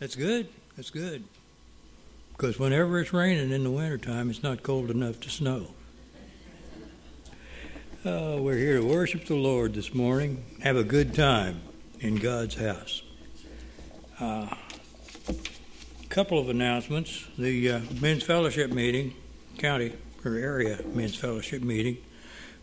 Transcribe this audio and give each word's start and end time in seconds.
That's 0.00 0.16
good. 0.16 0.48
That's 0.76 0.88
good. 0.88 1.24
Because 2.32 2.58
whenever 2.58 3.00
it's 3.00 3.12
raining 3.12 3.50
in 3.50 3.64
the 3.64 3.70
wintertime, 3.70 4.30
it's 4.30 4.42
not 4.42 4.62
cold 4.62 4.90
enough 4.90 5.20
to 5.20 5.28
snow. 5.28 5.74
Uh, 8.02 8.38
we're 8.40 8.56
here 8.56 8.78
to 8.78 8.86
worship 8.86 9.26
the 9.26 9.34
Lord 9.34 9.74
this 9.74 9.94
morning, 9.94 10.42
have 10.62 10.76
a 10.76 10.84
good 10.84 11.14
time 11.14 11.60
in 12.00 12.16
God's 12.16 12.54
house. 12.54 13.02
A 14.22 14.24
uh, 14.24 14.54
couple 16.08 16.38
of 16.38 16.48
announcements. 16.48 17.26
The 17.36 17.70
uh, 17.70 17.80
Men's 18.00 18.22
Fellowship 18.22 18.72
meeting, 18.72 19.12
county 19.58 19.92
or 20.24 20.34
area 20.34 20.80
Men's 20.94 21.16
Fellowship 21.16 21.60
meeting, 21.60 21.98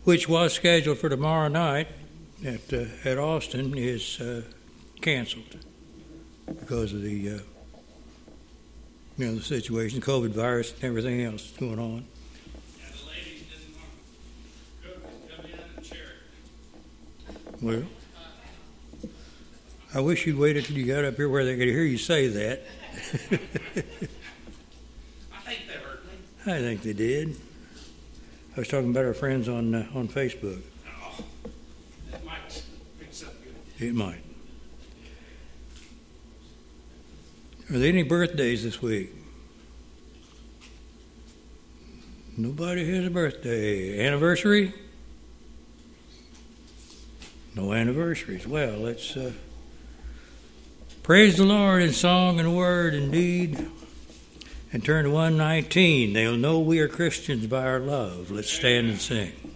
which 0.02 0.28
was 0.28 0.54
scheduled 0.54 0.98
for 0.98 1.08
tomorrow 1.08 1.46
night 1.46 1.86
at, 2.44 2.72
uh, 2.72 2.86
at 3.04 3.16
Austin, 3.16 3.78
is 3.78 4.20
uh, 4.20 4.42
canceled 5.00 5.56
because 6.68 6.92
of 6.92 7.00
the 7.00 7.30
uh, 7.30 7.38
you 9.16 9.26
know 9.26 9.34
the 9.36 9.40
situation, 9.40 10.02
COVID 10.02 10.30
virus, 10.30 10.74
and 10.74 10.84
everything 10.84 11.22
else 11.22 11.50
going 11.58 11.78
on. 11.78 12.04
Well, 17.62 17.82
I 19.94 20.00
wish 20.00 20.26
you'd 20.26 20.38
waited 20.38 20.66
till 20.66 20.76
you 20.76 20.84
got 20.84 21.06
up 21.06 21.16
here 21.16 21.28
where 21.28 21.44
they 21.44 21.56
could 21.56 21.68
hear 21.68 21.82
you 21.82 21.96
say 21.98 22.28
that. 22.28 22.62
I 23.02 23.06
think 25.40 25.66
they 25.66 25.72
heard 25.72 26.04
me. 26.04 26.52
I 26.52 26.58
think 26.60 26.82
they 26.82 26.92
did. 26.92 27.34
I 28.56 28.60
was 28.60 28.68
talking 28.68 28.90
about 28.90 29.06
our 29.06 29.14
friends 29.14 29.48
on 29.48 29.74
uh, 29.74 29.88
on 29.94 30.06
Facebook. 30.06 30.60
Oh, 30.86 31.24
that 32.10 32.22
might 32.26 32.62
mix 33.00 33.24
up 33.24 33.32
good. 33.42 33.56
It 33.84 33.94
might. 33.94 34.27
Are 37.70 37.78
there 37.78 37.90
any 37.90 38.02
birthdays 38.02 38.64
this 38.64 38.80
week? 38.80 39.14
Nobody 42.34 42.94
has 42.94 43.06
a 43.06 43.10
birthday. 43.10 44.06
Anniversary? 44.06 44.72
No 47.54 47.74
anniversaries. 47.74 48.46
Well, 48.46 48.78
let's 48.78 49.14
uh, 49.18 49.32
praise 51.02 51.36
the 51.36 51.44
Lord 51.44 51.82
in 51.82 51.92
song 51.92 52.40
and 52.40 52.56
word 52.56 52.94
and 52.94 53.12
deed. 53.12 53.68
And 54.72 54.82
turn 54.82 55.04
to 55.04 55.10
119. 55.10 56.14
They'll 56.14 56.36
know 56.38 56.60
we 56.60 56.78
are 56.80 56.88
Christians 56.88 57.46
by 57.48 57.66
our 57.66 57.80
love. 57.80 58.30
Let's 58.30 58.50
stand 58.50 58.88
and 58.88 58.98
sing. 58.98 59.47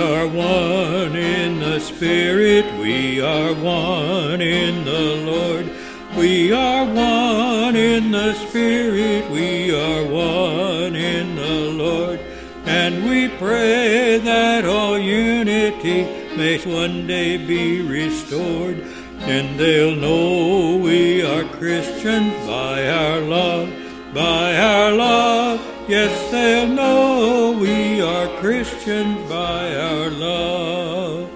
Are 0.00 0.26
one 0.26 1.14
in 1.14 1.60
the 1.60 1.78
Spirit, 1.78 2.64
we 2.78 3.20
are 3.20 3.52
one 3.54 4.40
in 4.40 4.84
the 4.84 5.16
Lord. 5.30 5.70
We 6.16 6.52
are 6.52 6.86
one 6.86 7.76
in 7.76 8.10
the 8.10 8.32
Spirit, 8.32 9.30
we 9.30 9.74
are 9.74 10.04
one 10.04 10.96
in 10.96 11.36
the 11.36 11.70
Lord. 11.84 12.18
And 12.64 13.04
we 13.04 13.28
pray 13.28 14.18
that 14.18 14.64
all 14.64 14.98
unity 14.98 16.04
may 16.34 16.58
one 16.64 17.06
day 17.06 17.36
be 17.36 17.82
restored. 17.82 18.78
And 19.20 19.60
they'll 19.60 19.96
know 19.96 20.78
we 20.78 21.22
are 21.22 21.44
Christians 21.44 22.32
by 22.46 22.88
our 22.88 23.20
love, 23.20 23.68
by 24.14 24.56
our 24.56 24.92
love. 24.92 25.60
Yes, 25.88 26.30
they'll 26.30 26.68
know 26.68 27.58
we 27.60 28.00
are 28.00 28.28
Christians 28.40 28.69
by 28.90 29.76
our 29.76 30.10
love. 30.10 31.30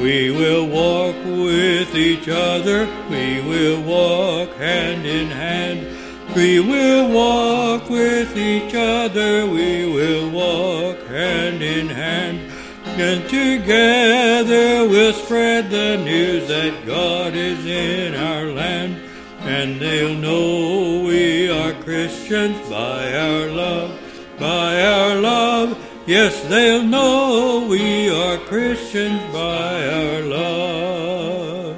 We 0.00 0.30
will 0.30 0.66
walk 0.66 1.16
with 1.26 1.94
each 1.94 2.28
other, 2.28 2.88
we 3.10 3.42
will 3.42 3.82
walk 3.82 4.56
hand 4.56 5.04
in 5.04 5.28
hand. 5.28 5.86
We 6.34 6.58
will 6.60 7.10
walk 7.12 7.90
with 7.90 8.38
each 8.38 8.74
other, 8.74 9.46
we 9.46 9.84
will 9.84 10.30
walk 10.30 11.06
hand 11.08 11.62
in 11.62 11.88
hand. 11.88 12.50
And 12.86 13.22
together 13.28 14.88
we'll 14.88 15.12
spread 15.12 15.68
the 15.68 15.98
news 15.98 16.48
that 16.48 16.86
God 16.86 17.34
is 17.34 17.66
in 17.66 18.14
our 18.14 18.46
land. 18.46 18.96
And 19.40 19.78
they'll 19.78 20.14
know 20.14 21.04
we 21.04 21.50
are 21.50 21.74
Christians 21.82 22.66
by 22.70 23.14
our 23.14 23.46
love, 23.48 24.00
by 24.38 24.82
our 24.82 25.16
love. 25.16 25.79
Yes, 26.10 26.42
they'll 26.48 26.82
know 26.82 27.68
we 27.70 28.10
are 28.10 28.36
Christians 28.36 29.22
by 29.32 29.86
our 29.86 30.22
love. 30.22 31.76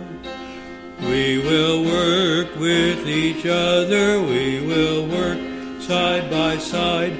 We 1.03 1.37
will 1.37 1.85
work 1.85 2.57
with 2.57 3.07
each 3.07 3.45
other, 3.45 4.23
we 4.23 4.67
will 4.67 5.07
work 5.07 5.39
side 5.83 6.31
by 6.31 6.57
side. 6.57 7.13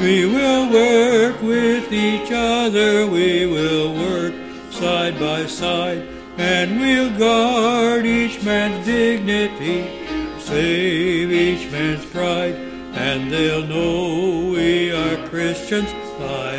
We 0.00 0.26
will 0.26 0.70
work 0.70 1.42
with 1.42 1.92
each 1.92 2.30
other, 2.30 3.04
we 3.04 3.46
will 3.46 3.92
work 3.92 4.34
side 4.70 5.18
by 5.18 5.46
side. 5.46 6.06
And 6.38 6.78
we'll 6.78 7.18
guard 7.18 8.06
each 8.06 8.44
man's 8.44 8.86
dignity, 8.86 10.38
save 10.38 11.32
each 11.32 11.68
man's 11.72 12.06
pride. 12.06 12.54
And 12.94 13.28
they'll 13.32 13.66
know 13.66 14.52
we 14.52 14.92
are 14.92 15.16
Christians 15.28 15.92
by 16.20 16.49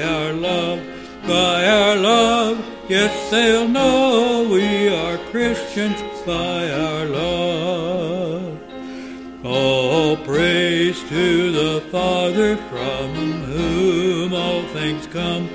love, 0.42 0.80
by 1.28 1.68
our 1.68 1.96
love. 1.96 2.66
Yes, 2.90 3.30
they'll 3.30 3.68
know 3.68 4.48
we 4.50 4.90
are 4.90 5.18
Christians 5.30 6.02
by 6.26 6.70
our 6.72 7.06
love. 7.06 8.60
All 9.46 10.18
praise 10.18 11.02
to 11.10 11.52
the 11.52 11.82
Father 11.92 12.58
from 12.58 13.14
whom 13.46 14.34
all 14.34 14.64
things 14.74 15.06
come, 15.08 15.48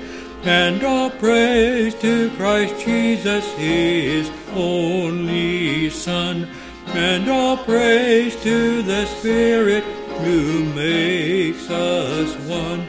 and 0.43 0.81
all 0.83 1.09
praise 1.09 1.93
to 1.95 2.29
Christ 2.31 2.83
Jesus, 2.85 3.45
his 3.53 4.31
only 4.53 5.89
Son, 5.89 6.47
and 6.87 7.29
all 7.29 7.57
praise 7.57 8.35
to 8.43 8.81
the 8.81 9.05
Spirit 9.05 9.83
who 10.21 10.63
makes 10.73 11.69
us 11.69 12.35
one. 12.47 12.87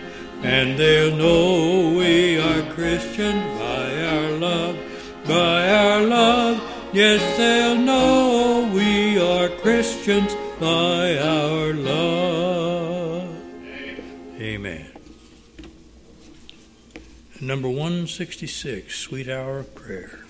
And 0.49 0.79
they'll 0.79 1.15
know 1.15 1.95
we 1.99 2.41
are 2.41 2.62
Christians 2.73 3.43
by 3.59 4.03
our 4.03 4.31
love, 4.39 4.79
by 5.27 5.69
our 5.69 6.03
love. 6.03 6.89
Yes, 6.95 7.21
they'll 7.37 7.77
know 7.77 8.71
we 8.73 9.21
are 9.21 9.50
Christians 9.61 10.35
by 10.59 11.19
our 11.19 11.75
love. 11.75 13.29
Amen. 14.41 14.91
Number 17.43 17.69
166, 17.69 18.97
Sweet 18.99 19.29
Hour 19.29 19.59
of 19.59 19.75
Prayer. 19.75 20.28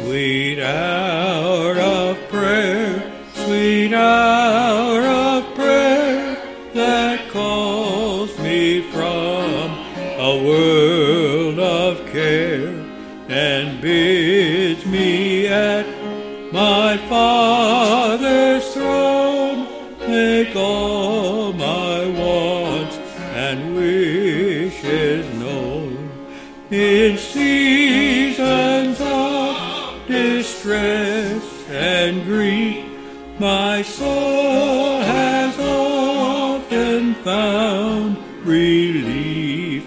Sweet 0.00 0.62
hour 0.62 1.76
of 1.76 2.28
prayer, 2.28 3.12
sweet 3.34 3.92
hour 3.92 5.00
of 5.00 5.54
prayer 5.54 6.36
that 6.72 7.28
calls 7.30 8.38
me 8.38 8.90
from 8.92 9.72
a 10.18 10.42
world 10.46 11.58
of 11.58 12.06
care 12.12 12.68
and 13.28 13.82
bids 13.82 14.86
me 14.86 15.48
at 15.48 15.84
my 16.52 16.96
Father's 17.08 18.72
throne. 18.72 19.66
Make 20.08 20.54
all 20.54 20.87
My 33.78 33.84
soul 33.84 34.98
has 35.02 35.56
often 35.56 37.14
found 37.22 38.16
relief 38.44 39.84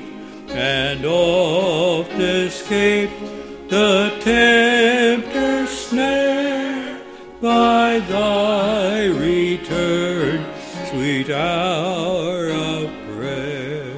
and 0.47 1.05
oft 1.05 2.13
escaped 2.13 3.19
the 3.67 4.17
tempter's 4.21 5.69
snare 5.69 7.01
by 7.41 7.99
thy 7.99 9.07
return, 9.07 10.45
sweet 10.89 11.29
hour 11.29 12.49
of 12.49 12.89
prayer, 13.09 13.93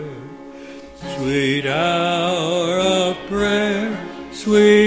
sweet 1.17 1.67
hour 1.67 2.79
of 2.79 3.15
prayer 3.27 3.63
sweet 4.43 4.82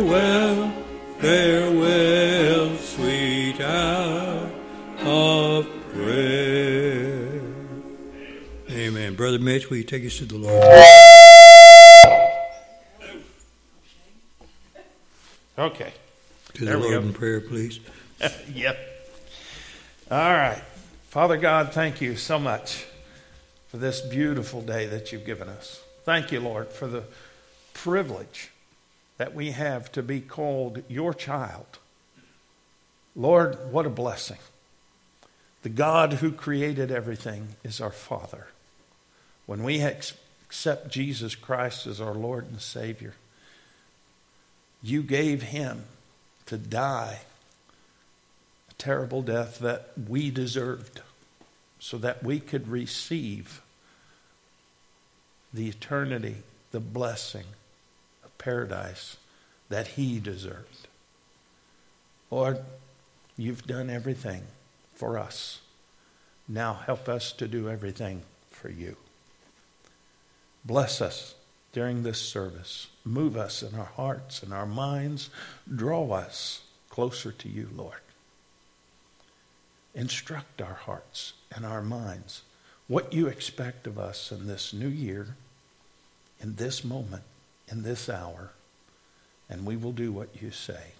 Farewell, 0.00 0.72
farewell, 1.18 2.76
sweet 2.78 3.60
hour 3.60 4.50
of 5.00 5.68
prayer. 5.92 7.42
Amen. 8.70 9.14
Brother 9.14 9.38
Mitch, 9.38 9.68
will 9.68 9.76
you 9.76 9.84
take 9.84 10.06
us 10.06 10.16
to 10.16 10.24
the 10.24 10.38
Lord? 10.38 10.64
Okay. 15.58 15.92
To 16.54 16.60
the 16.60 16.64
There 16.64 16.78
Lord 16.78 16.92
go. 16.92 17.00
in 17.00 17.12
prayer, 17.12 17.42
please. 17.42 17.80
yep. 18.54 18.78
All 20.10 20.32
right. 20.32 20.62
Father 21.10 21.36
God, 21.36 21.74
thank 21.74 22.00
you 22.00 22.16
so 22.16 22.38
much 22.38 22.86
for 23.68 23.76
this 23.76 24.00
beautiful 24.00 24.62
day 24.62 24.86
that 24.86 25.12
you've 25.12 25.26
given 25.26 25.50
us. 25.50 25.82
Thank 26.06 26.32
you, 26.32 26.40
Lord, 26.40 26.68
for 26.68 26.86
the 26.86 27.04
privilege 27.74 28.50
that 29.20 29.34
we 29.34 29.50
have 29.50 29.92
to 29.92 30.02
be 30.02 30.18
called 30.18 30.82
your 30.88 31.12
child. 31.12 31.78
Lord, 33.14 33.70
what 33.70 33.84
a 33.84 33.90
blessing. 33.90 34.38
The 35.60 35.68
God 35.68 36.14
who 36.14 36.32
created 36.32 36.90
everything 36.90 37.48
is 37.62 37.82
our 37.82 37.90
Father. 37.90 38.46
When 39.44 39.62
we 39.62 39.82
accept 39.82 40.88
Jesus 40.88 41.34
Christ 41.34 41.86
as 41.86 42.00
our 42.00 42.14
Lord 42.14 42.46
and 42.48 42.62
Savior, 42.62 43.12
you 44.82 45.02
gave 45.02 45.42
him 45.42 45.84
to 46.46 46.56
die 46.56 47.18
a 48.70 48.74
terrible 48.78 49.20
death 49.20 49.58
that 49.58 49.90
we 50.08 50.30
deserved 50.30 51.02
so 51.78 51.98
that 51.98 52.22
we 52.22 52.40
could 52.40 52.68
receive 52.68 53.60
the 55.52 55.68
eternity, 55.68 56.36
the 56.70 56.80
blessing 56.80 57.44
paradise 58.40 59.16
that 59.68 59.86
he 59.86 60.18
deserved. 60.18 60.88
Lord, 62.30 62.58
you've 63.36 63.66
done 63.66 63.88
everything 63.88 64.42
for 64.94 65.18
us. 65.18 65.60
Now 66.48 66.74
help 66.74 67.08
us 67.08 67.30
to 67.34 67.46
do 67.46 67.68
everything 67.70 68.22
for 68.50 68.68
you. 68.68 68.96
Bless 70.64 71.00
us 71.00 71.34
during 71.72 72.02
this 72.02 72.18
service. 72.20 72.88
Move 73.04 73.36
us 73.36 73.62
in 73.62 73.78
our 73.78 73.84
hearts 73.84 74.42
and 74.42 74.52
our 74.52 74.66
minds. 74.66 75.30
Draw 75.72 76.10
us 76.10 76.62
closer 76.88 77.30
to 77.30 77.48
you, 77.48 77.68
Lord. 77.74 78.00
Instruct 79.94 80.60
our 80.60 80.74
hearts 80.74 81.34
and 81.54 81.64
our 81.64 81.82
minds 81.82 82.42
what 82.90 83.12
you 83.12 83.28
expect 83.28 83.86
of 83.86 84.00
us 84.00 84.32
in 84.32 84.48
this 84.48 84.72
new 84.72 84.88
year, 84.88 85.36
in 86.40 86.56
this 86.56 86.82
moment, 86.82 87.22
in 87.70 87.82
this 87.82 88.08
hour, 88.08 88.50
and 89.48 89.64
we 89.64 89.76
will 89.76 89.92
do 89.92 90.12
what 90.12 90.42
you 90.42 90.50
say. 90.50 90.92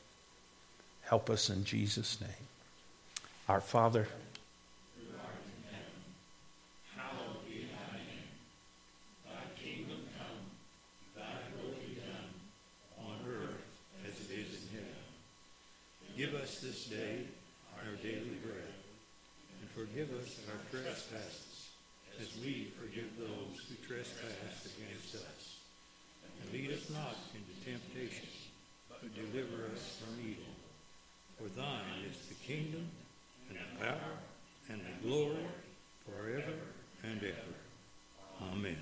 Help 1.03 1.29
us 1.29 1.51
in 1.51 1.65
Jesus' 1.65 2.21
name. 2.21 2.31
Our 3.49 3.61
Father, 3.61 4.07
who 4.97 5.07
art 5.19 5.43
in 5.45 5.65
heaven, 5.67 5.99
hallowed 6.97 7.43
be 7.49 7.67
thy 7.67 7.99
name, 7.99 8.31
thy 9.27 9.61
kingdom 9.61 10.07
come, 10.17 10.47
thy 11.17 11.51
will 11.59 11.75
be 11.75 11.99
done 11.99 12.31
on 12.99 13.19
earth 13.27 13.67
as 14.07 14.15
it 14.21 14.33
is 14.33 14.63
in 14.63 14.79
heaven. 14.79 15.03
Give 16.17 16.35
us 16.35 16.61
this 16.61 16.87
day 16.87 17.27
our 17.77 17.97
daily 18.03 18.39
bread, 18.45 18.75
and 19.61 19.71
forgive 19.71 20.11
us 20.23 20.39
our 20.53 20.61
trespasses, 20.71 21.71
as 22.21 22.29
we 22.45 22.71
forgive 22.79 23.09
those 23.19 23.67
who 23.67 23.75
trespass 23.89 24.69
against 24.77 25.17
us. 25.17 25.60
And 26.43 26.53
lead 26.53 26.71
us 26.73 26.91
not 26.91 27.17
into 27.35 27.55
temptation, 27.65 28.29
but 28.89 29.15
deliver 29.15 29.67
us 29.73 30.01
from 30.01 30.21
evil. 30.25 30.45
For 31.39 31.49
thine 31.59 32.05
is 32.09 32.17
the 32.29 32.35
kingdom, 32.35 32.87
and 33.49 33.59
the 33.59 33.85
power, 33.85 34.19
and 34.69 34.81
the 34.81 35.09
glory, 35.09 35.47
forever 36.05 36.53
and 37.03 37.23
ever. 37.23 38.53
Amen. 38.53 38.77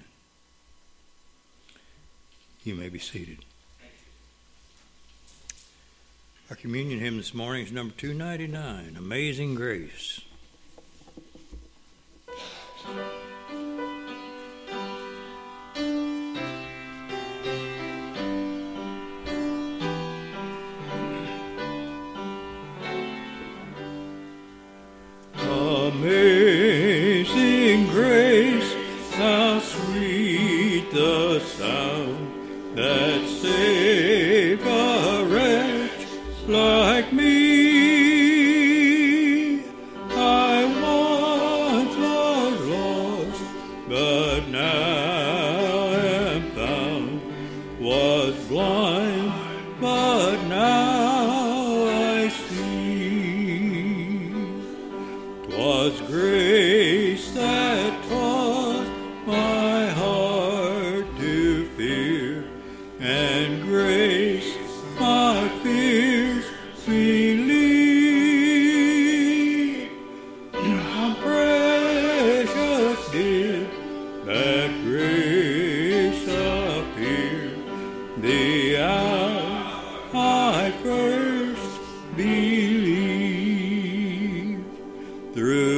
You 2.64 2.74
may 2.74 2.88
be 2.88 2.98
seated. 2.98 3.38
Our 6.50 6.56
communion 6.56 7.00
hymn 7.00 7.18
this 7.18 7.34
morning 7.34 7.64
is 7.64 7.72
number 7.72 7.94
299, 7.96 8.96
Amazing 8.96 9.54
Grace. 9.54 10.20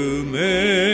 Through 0.00 0.24
many 0.32 0.89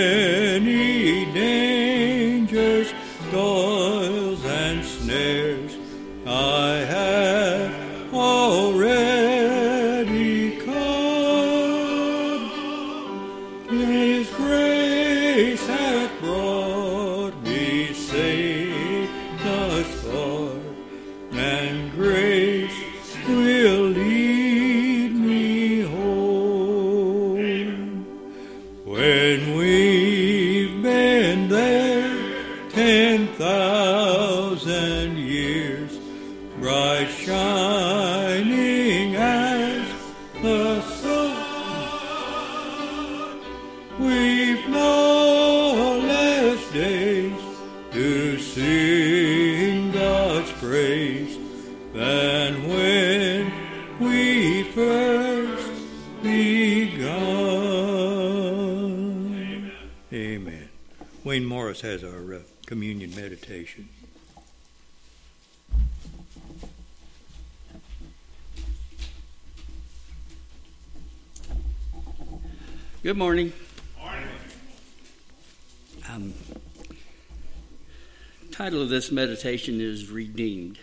this 79.07 79.13
meditation 79.13 79.81
is 79.81 80.11
Redeemed. 80.11 80.81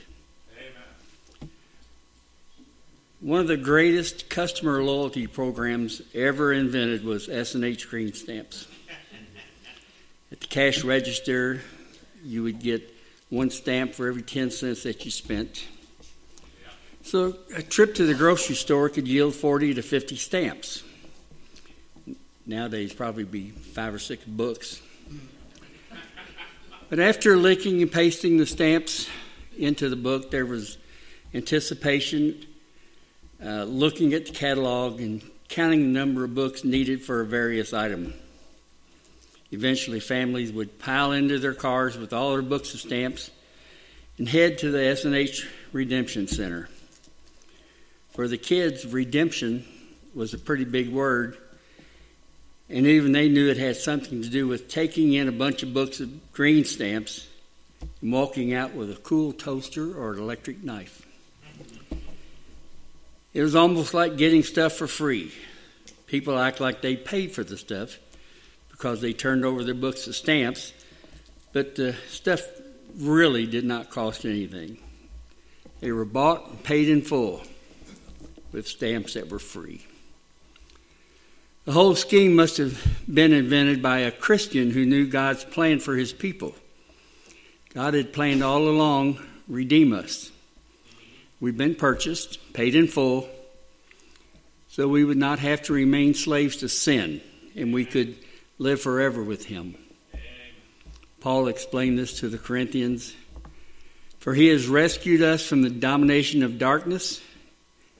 Amen. 0.58 1.50
One 3.20 3.42
of 3.42 3.50
the 3.50 3.58
greatest 3.58 4.30
customer 4.30 4.82
loyalty 4.82 5.28
programs 5.28 6.02
ever 6.16 6.54
invented 6.54 7.04
was 7.04 7.28
S&H 7.28 7.90
Green 7.90 8.14
Stamps. 8.14 8.66
At 10.32 10.40
the 10.40 10.48
cash 10.48 10.86
register, 10.86 11.60
you 12.24 12.44
would 12.44 12.60
get 12.60 12.90
one 13.30 13.50
stamp 13.50 13.94
for 13.94 14.08
every 14.08 14.22
10 14.22 14.52
cents 14.52 14.84
that 14.84 15.04
you 15.04 15.12
spent. 15.12 15.68
So 17.04 17.36
a 17.58 17.62
trip 17.62 17.96
to 17.96 18.06
the 18.06 18.14
grocery 18.14 18.56
store 18.56 18.88
could 18.88 19.06
yield 19.06 19.36
40 19.36 19.74
to 19.74 19.82
50 19.82 20.16
stamps 20.16 20.82
nowadays 22.46 22.94
probably 22.94 23.24
be 23.24 23.50
five 23.50 23.94
or 23.94 24.00
six 24.00 24.24
books. 24.24 24.82
But 26.94 27.00
after 27.00 27.36
licking 27.38 27.82
and 27.82 27.92
pasting 27.92 28.38
the 28.38 28.46
stamps 28.46 29.10
into 29.58 29.90
the 29.90 29.96
book, 29.96 30.30
there 30.30 30.46
was 30.46 30.78
anticipation, 31.34 32.46
uh, 33.44 33.64
looking 33.64 34.14
at 34.14 34.28
the 34.28 34.32
catalog 34.32 35.02
and 35.02 35.24
counting 35.50 35.92
the 35.92 36.00
number 36.00 36.24
of 36.24 36.36
books 36.36 36.64
needed 36.64 37.02
for 37.02 37.22
a 37.22 37.26
various 37.26 37.74
item. 37.74 38.14
Eventually, 39.50 40.00
families 40.00 40.52
would 40.52 40.78
pile 40.78 41.14
into 41.14 41.40
their 41.40 41.56
cars 41.56 41.98
with 41.98 42.14
all 42.14 42.34
their 42.34 42.44
books 42.44 42.76
of 42.76 42.82
stamps 42.82 43.32
and 44.20 44.30
head 44.30 44.60
to 44.60 44.70
the 44.70 44.86
S&H 44.86 45.50
Redemption 45.72 46.28
Center. 46.28 46.70
For 48.12 48.28
the 48.28 48.38
kids, 48.38 48.86
redemption 48.86 49.66
was 50.14 50.36
a 50.36 50.38
pretty 50.38 50.66
big 50.66 50.90
word 50.90 51.40
and 52.74 52.88
even 52.88 53.12
they 53.12 53.30
knew 53.30 53.50
it 53.50 53.58
had 53.58 53.76
something 53.76 54.24
to 54.24 54.30
do 54.30 54.48
with 54.48 54.68
taking 54.68 55.14
in 55.14 55.28
a 55.28 55.32
bunch 55.32 55.62
of 55.62 55.76
books 55.76 56.00
of 56.00 56.34
green 56.34 56.66
stamps 56.66 57.28
and 58.02 58.12
walking 58.12 58.56
out 58.56 58.74
with 58.74 58.90
a 58.90 58.96
cool 58.96 59.32
toaster 59.32 59.96
or 59.96 60.14
an 60.14 60.20
electric 60.20 60.64
knife. 60.64 61.06
It 63.32 63.44
was 63.44 63.56
almost 63.56 63.94
like 63.94 64.18
getting 64.18 64.42
stuff 64.42 64.74
for 64.74 64.88
free. 64.88 65.32
People 66.08 66.40
act 66.40 66.60
like 66.60 66.82
they 66.82 66.96
paid 66.96 67.32
for 67.32 67.44
the 67.44 67.58
stuff 67.58 68.00
because 68.72 69.02
they 69.02 69.14
turned 69.14 69.46
over 69.46 69.64
their 69.64 69.76
books 69.76 70.08
of 70.08 70.16
stamps, 70.16 70.74
but 71.52 71.76
the 71.76 71.96
stuff 72.10 72.42
really 72.98 73.46
did 73.46 73.66
not 73.66 73.92
cost 73.92 74.26
anything. 74.26 74.80
They 75.80 75.92
were 75.92 76.06
bought 76.06 76.50
and 76.50 76.64
paid 76.64 76.90
in 76.90 77.04
full 77.04 77.44
with 78.52 78.68
stamps 78.68 79.14
that 79.14 79.30
were 79.30 79.38
free. 79.38 79.86
The 81.66 81.72
whole 81.72 81.96
scheme 81.96 82.36
must 82.36 82.58
have 82.58 82.78
been 83.12 83.32
invented 83.32 83.82
by 83.82 84.00
a 84.00 84.12
Christian 84.12 84.72
who 84.72 84.86
knew 84.86 85.08
God's 85.08 85.46
plan 85.46 85.80
for 85.80 85.96
his 85.96 86.12
people. 86.12 86.56
God 87.74 87.94
had 87.94 88.12
planned 88.12 88.44
all 88.44 88.68
along 88.68 89.20
redeem 89.48 89.94
us. 89.94 90.30
We've 91.40 91.56
been 91.56 91.76
purchased, 91.76 92.54
paid 92.54 92.76
in 92.76 92.88
full, 92.88 93.30
so 94.68 94.90
we 94.90 95.06
would 95.06 95.18
not 95.18 95.40
have 95.40 95.62
to 95.64 95.74
remain 95.74 96.14
slaves 96.16 96.58
to 96.58 96.70
sin 96.70 97.22
and 97.56 97.74
we 97.74 97.86
could 97.86 98.18
live 98.58 98.82
forever 98.82 99.24
with 99.24 99.46
him. 99.46 99.76
Paul 101.22 101.48
explained 101.48 101.98
this 101.98 102.20
to 102.20 102.28
the 102.28 102.38
Corinthians. 102.38 103.16
For 104.20 104.34
he 104.34 104.48
has 104.48 104.68
rescued 104.68 105.22
us 105.22 105.46
from 105.46 105.62
the 105.62 105.70
domination 105.70 106.44
of 106.44 106.60
darkness 106.60 107.22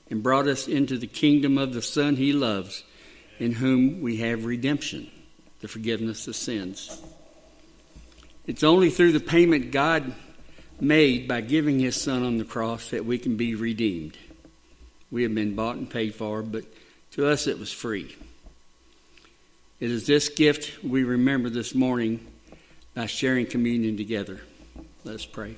and 0.10 0.22
brought 0.22 0.48
us 0.48 0.68
into 0.68 0.98
the 0.98 1.08
kingdom 1.08 1.58
of 1.58 1.74
the 1.74 1.82
Son 1.82 2.18
he 2.18 2.34
loves 2.34 2.84
in 3.44 3.52
whom 3.52 4.00
we 4.00 4.16
have 4.18 4.46
redemption, 4.46 5.12
the 5.60 5.68
forgiveness 5.68 6.30
of 6.30 6.36
sins. 6.36 7.02
It's 8.48 8.64
only 8.64 8.90
through 8.90 9.12
the 9.12 9.20
payment 9.20 9.72
God 9.72 10.14
made 10.80 11.28
by 11.28 11.42
giving 11.42 11.78
His 11.78 12.00
Son 12.00 12.24
on 12.24 12.38
the 12.38 12.46
cross 12.46 12.92
that 12.92 13.06
we 13.06 13.18
can 13.18 13.36
be 13.36 13.56
redeemed. 13.56 14.18
We 15.12 15.24
have 15.24 15.36
been 15.36 15.56
bought 15.56 15.76
and 15.76 15.90
paid 15.90 16.16
for, 16.16 16.42
but 16.42 16.64
to 17.12 17.28
us 17.28 17.46
it 17.46 17.60
was 17.60 17.70
free. 17.70 18.16
It 19.82 19.92
is 19.92 20.08
this 20.08 20.30
gift 20.30 20.82
we 20.82 21.04
remember 21.04 21.50
this 21.50 21.76
morning 21.76 22.26
by 22.94 23.08
sharing 23.08 23.46
communion 23.46 23.98
together. 23.98 24.40
Let's 25.04 25.26
pray. 25.26 25.58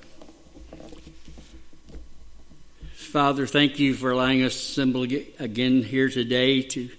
Father, 2.96 3.46
thank 3.46 3.77
you 3.77 3.94
for 3.94 4.10
allowing 4.10 4.42
us 4.42 4.54
to 4.54 4.60
assemble 4.60 5.04
again 5.04 5.84
here 5.84 6.10
today 6.10 6.63
to 6.63 6.89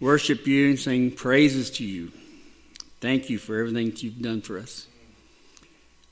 worship 0.00 0.46
you 0.46 0.68
and 0.68 0.78
sing 0.78 1.10
praises 1.10 1.70
to 1.70 1.84
you. 1.84 2.12
Thank 3.00 3.30
you 3.30 3.38
for 3.38 3.58
everything 3.58 3.90
that 3.90 4.02
you've 4.02 4.20
done 4.20 4.40
for 4.40 4.58
us. 4.58 4.86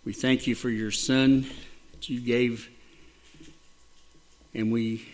We 0.04 0.12
thank 0.12 0.46
you 0.46 0.54
for 0.54 0.68
your 0.68 0.90
son 0.90 1.46
that 1.92 2.08
you 2.08 2.20
gave, 2.20 2.68
and 4.54 4.70
we 4.70 5.08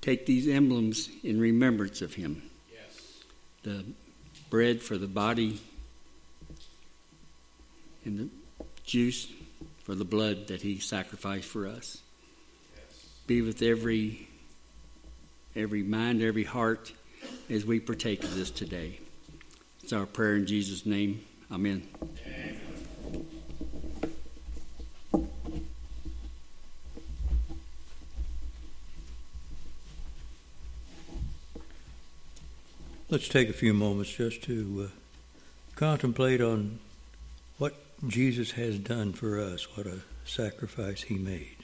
take 0.00 0.26
these 0.26 0.46
emblems 0.46 1.08
in 1.24 1.40
remembrance 1.40 2.02
of 2.02 2.14
him. 2.14 2.42
Yes. 2.72 3.22
The 3.64 3.84
bread 4.48 4.80
for 4.80 4.96
the 4.96 5.08
body, 5.08 5.60
and 8.04 8.18
the 8.18 8.28
juice 8.84 9.28
for 9.82 9.94
the 9.94 10.04
blood 10.04 10.46
that 10.48 10.62
he 10.62 10.78
sacrificed 10.78 11.46
for 11.46 11.66
us. 11.66 12.00
Yes. 12.76 13.04
Be 13.26 13.42
with 13.42 13.60
every 13.60 14.28
every 15.56 15.82
mind, 15.82 16.22
every 16.22 16.44
heart 16.44 16.92
as 17.50 17.64
we 17.64 17.80
partake 17.80 18.24
of 18.24 18.34
this 18.34 18.50
today. 18.50 18.98
It's 19.82 19.92
our 19.92 20.06
prayer 20.06 20.36
in 20.36 20.46
Jesus' 20.46 20.84
name. 20.84 21.20
Amen. 21.50 21.86
Let's 33.10 33.28
take 33.28 33.48
a 33.48 33.54
few 33.54 33.72
moments 33.72 34.12
just 34.12 34.42
to 34.42 34.90
uh, 34.90 34.98
contemplate 35.76 36.42
on 36.42 36.78
what 37.56 37.74
Jesus 38.06 38.50
has 38.50 38.78
done 38.78 39.14
for 39.14 39.40
us, 39.40 39.66
what 39.76 39.86
a 39.86 40.00
sacrifice 40.26 41.02
he 41.02 41.16
made. 41.16 41.57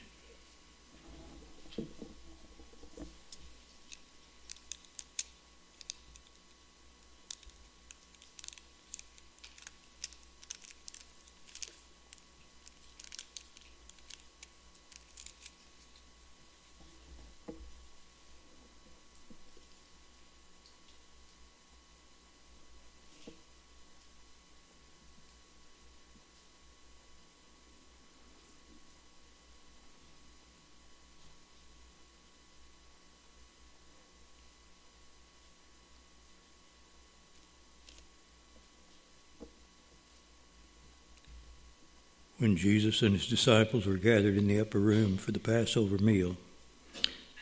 Jesus 42.55 43.01
and 43.01 43.13
his 43.13 43.27
disciples 43.27 43.85
were 43.85 43.95
gathered 43.97 44.37
in 44.37 44.47
the 44.47 44.59
upper 44.59 44.79
room 44.79 45.17
for 45.17 45.31
the 45.31 45.39
Passover 45.39 45.97
meal, 45.97 46.37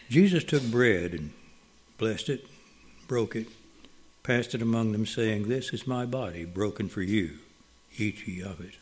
Jesus 0.10 0.44
took 0.44 0.64
bread 0.64 1.14
and 1.14 1.32
blessed 1.98 2.30
it, 2.30 2.48
broke 3.08 3.36
it, 3.36 3.48
passed 4.22 4.54
it 4.54 4.62
among 4.62 4.92
them, 4.92 5.06
saying, 5.06 5.48
This 5.48 5.74
is 5.74 5.88
my 5.88 6.06
body 6.06 6.46
broken 6.46 6.90
for 6.90 7.02
you. 7.02 7.40
Eat 7.98 8.28
ye 8.28 8.42
of 8.42 8.60
it. 8.62 8.76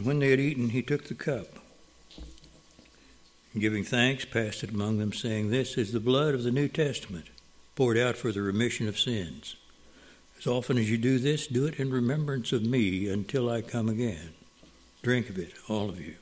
And 0.00 0.06
when 0.06 0.18
they 0.18 0.30
had 0.30 0.40
eaten, 0.40 0.70
he 0.70 0.80
took 0.80 1.04
the 1.04 1.14
cup. 1.14 1.46
And 3.52 3.60
giving 3.60 3.84
thanks, 3.84 4.24
passed 4.24 4.64
it 4.64 4.70
among 4.70 4.96
them, 4.96 5.12
saying, 5.12 5.50
This 5.50 5.76
is 5.76 5.92
the 5.92 6.00
blood 6.00 6.32
of 6.32 6.42
the 6.42 6.50
New 6.50 6.68
Testament, 6.68 7.26
poured 7.76 7.98
out 7.98 8.16
for 8.16 8.32
the 8.32 8.40
remission 8.40 8.88
of 8.88 8.98
sins. 8.98 9.56
As 10.38 10.46
often 10.46 10.78
as 10.78 10.90
you 10.90 10.96
do 10.96 11.18
this, 11.18 11.46
do 11.46 11.66
it 11.66 11.78
in 11.78 11.90
remembrance 11.90 12.50
of 12.50 12.64
me 12.64 13.10
until 13.10 13.50
I 13.50 13.60
come 13.60 13.90
again. 13.90 14.30
Drink 15.02 15.28
of 15.28 15.36
it, 15.36 15.52
all 15.68 15.90
of 15.90 16.00
you. 16.00 16.14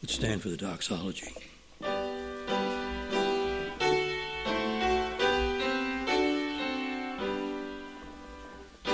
Let's 0.00 0.14
stand 0.14 0.40
for 0.40 0.48
the 0.48 0.56
doxology. 0.56 1.34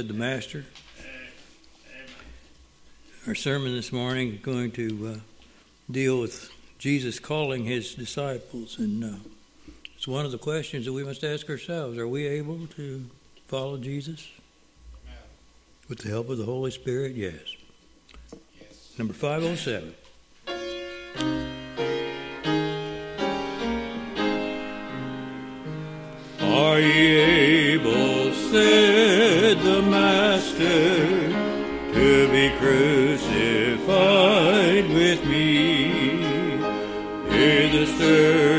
said 0.00 0.08
the 0.08 0.14
Master. 0.14 0.64
Our 3.26 3.34
sermon 3.34 3.76
this 3.76 3.92
morning 3.92 4.32
is 4.32 4.40
going 4.40 4.70
to 4.70 5.08
uh, 5.08 5.20
deal 5.90 6.22
with 6.22 6.50
Jesus 6.78 7.18
calling 7.18 7.66
his 7.66 7.94
disciples, 7.94 8.78
and 8.78 9.04
uh, 9.04 9.18
it's 9.94 10.08
one 10.08 10.24
of 10.24 10.32
the 10.32 10.38
questions 10.38 10.86
that 10.86 10.94
we 10.94 11.04
must 11.04 11.22
ask 11.22 11.50
ourselves: 11.50 11.98
Are 11.98 12.08
we 12.08 12.26
able 12.26 12.66
to 12.76 13.04
follow 13.46 13.76
Jesus 13.76 14.26
with 15.86 15.98
the 15.98 16.08
help 16.08 16.30
of 16.30 16.38
the 16.38 16.46
Holy 16.46 16.70
Spirit? 16.70 17.14
Yes. 17.14 17.56
Number 18.96 19.12
five 19.12 19.44
oh 19.44 19.54
seven. 19.54 19.94
Are 26.40 26.80
ye 26.80 27.74
able, 27.74 28.32
said 28.32 28.89
Master, 29.82 31.30
to 31.94 32.28
be 32.30 32.50
crucified 32.58 33.78
with 34.90 35.24
me? 35.24 36.20
Hear 37.30 37.68
the 37.72 37.86
sturdy 37.86 38.49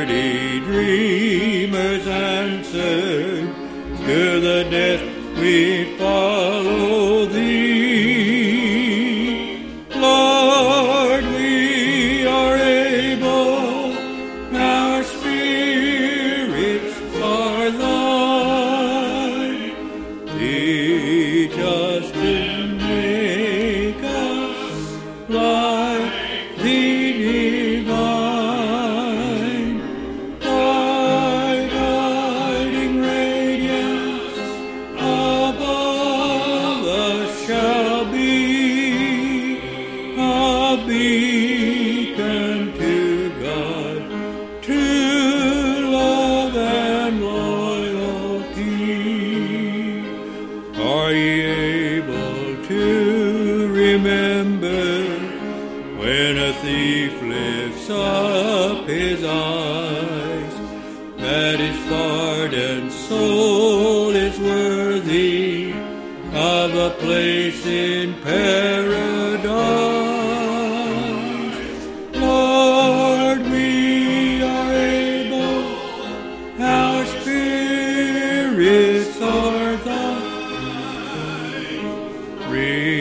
Remove 82.52 83.01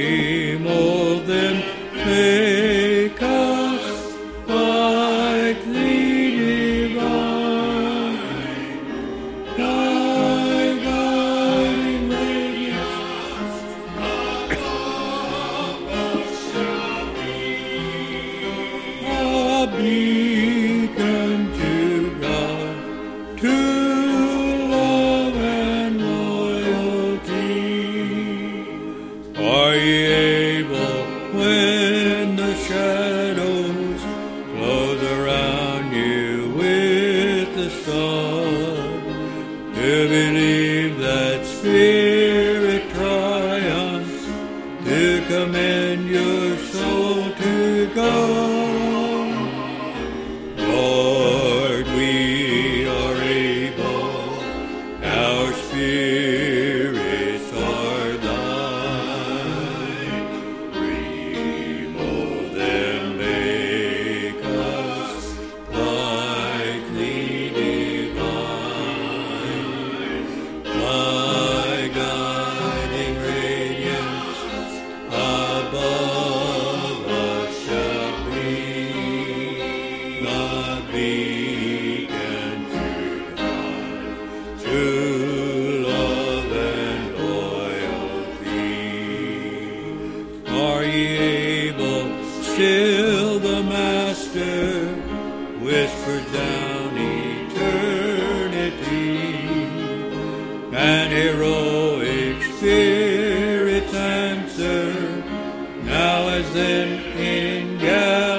now 106.31 106.37
as 106.37 106.53
then 106.53 108.30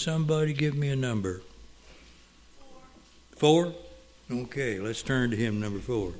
somebody 0.00 0.54
give 0.54 0.74
me 0.74 0.88
a 0.88 0.96
number. 0.96 1.42
Four? 3.36 3.74
Okay, 4.32 4.78
let's 4.78 5.02
turn 5.02 5.30
to 5.30 5.36
him, 5.36 5.60
number 5.60 5.78
four. 5.78 6.12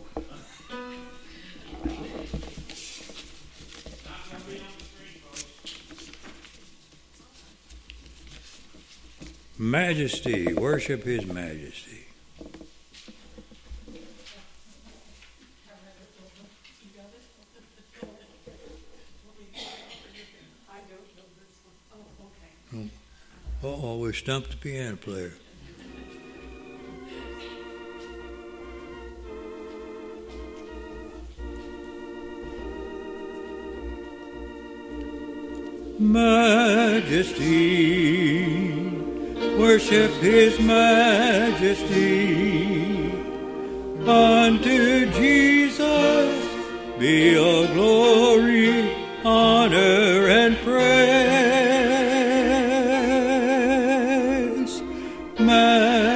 Majesty, 9.58 10.52
worship 10.54 11.04
his 11.04 11.26
majesty. 11.26 11.89
Stumped 24.20 24.50
the 24.50 24.56
piano 24.58 24.96
player. 24.96 25.32
Majesty, 35.98 37.32
worship 39.58 40.10
his 40.20 40.60
majesty. 40.60 42.34
Unto 44.06 45.10
Jesus 45.12 46.44
be 46.98 47.38
all 47.38 47.59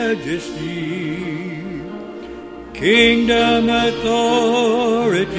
Majesty, 0.06 1.16
kingdom 2.74 3.70
authority, 3.70 5.34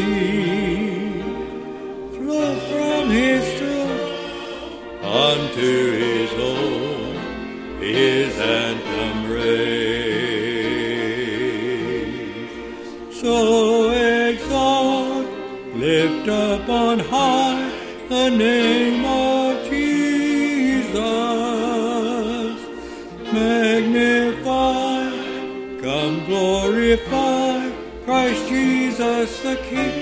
the 29.45 29.55
King. 29.69 29.93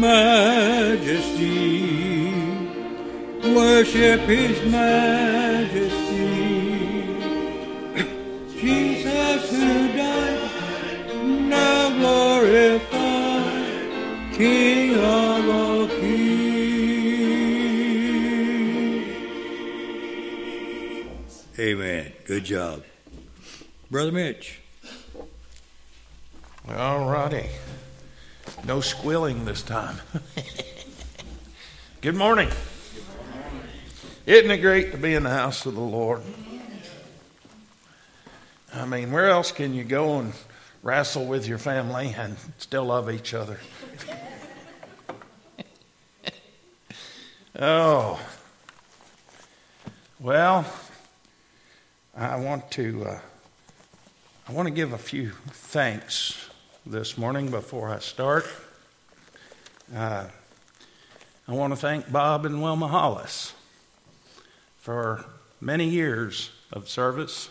Majesty, 0.00 1.42
worship 3.54 4.20
His 4.20 4.56
Majesty. 4.72 5.96
Jesus 8.58 9.50
who 9.50 9.88
died, 9.92 10.40
now 11.24 11.90
glorified, 11.98 12.82
King 14.32 14.94
of 14.94 15.48
all 15.50 15.88
kings. 15.88 16.16
Amen. 21.58 22.12
Good 22.24 22.44
job. 22.44 22.82
Brother 23.90 24.12
Mitch. 24.12 24.60
No 28.64 28.80
squilling 28.80 29.46
this 29.46 29.60
time. 29.60 29.96
Good 32.00 32.14
morning. 32.14 32.48
Isn't 34.26 34.48
it 34.48 34.58
great 34.58 34.92
to 34.92 34.96
be 34.96 35.12
in 35.12 35.24
the 35.24 35.30
house 35.30 35.66
of 35.66 35.74
the 35.74 35.80
Lord? 35.80 36.22
I 38.72 38.84
mean, 38.84 39.10
where 39.10 39.28
else 39.28 39.50
can 39.50 39.74
you 39.74 39.82
go 39.82 40.20
and 40.20 40.34
wrestle 40.84 41.26
with 41.26 41.48
your 41.48 41.58
family 41.58 42.14
and 42.16 42.36
still 42.58 42.84
love 42.84 43.10
each 43.10 43.34
other? 43.34 43.58
oh. 47.58 48.20
Well, 50.20 50.64
I 52.16 52.36
want 52.36 52.70
to 52.72 53.04
uh, 53.04 53.20
I 54.48 54.52
want 54.52 54.68
to 54.68 54.74
give 54.74 54.92
a 54.92 54.98
few 54.98 55.30
thanks 55.50 56.45
this 56.86 57.18
morning 57.18 57.50
before 57.50 57.90
I 57.90 57.98
start. 57.98 58.46
Uh, 59.92 60.26
I 61.48 61.52
want 61.52 61.72
to 61.72 61.76
thank 61.76 62.12
Bob 62.12 62.46
and 62.46 62.62
Wilma 62.62 62.86
Hollis 62.86 63.54
for 64.78 65.24
many 65.60 65.88
years 65.88 66.50
of 66.72 66.88
service, 66.88 67.50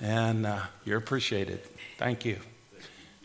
and 0.00 0.46
uh, 0.46 0.60
you're 0.84 0.98
appreciated. 0.98 1.60
Thank 1.98 2.24
you. 2.24 2.38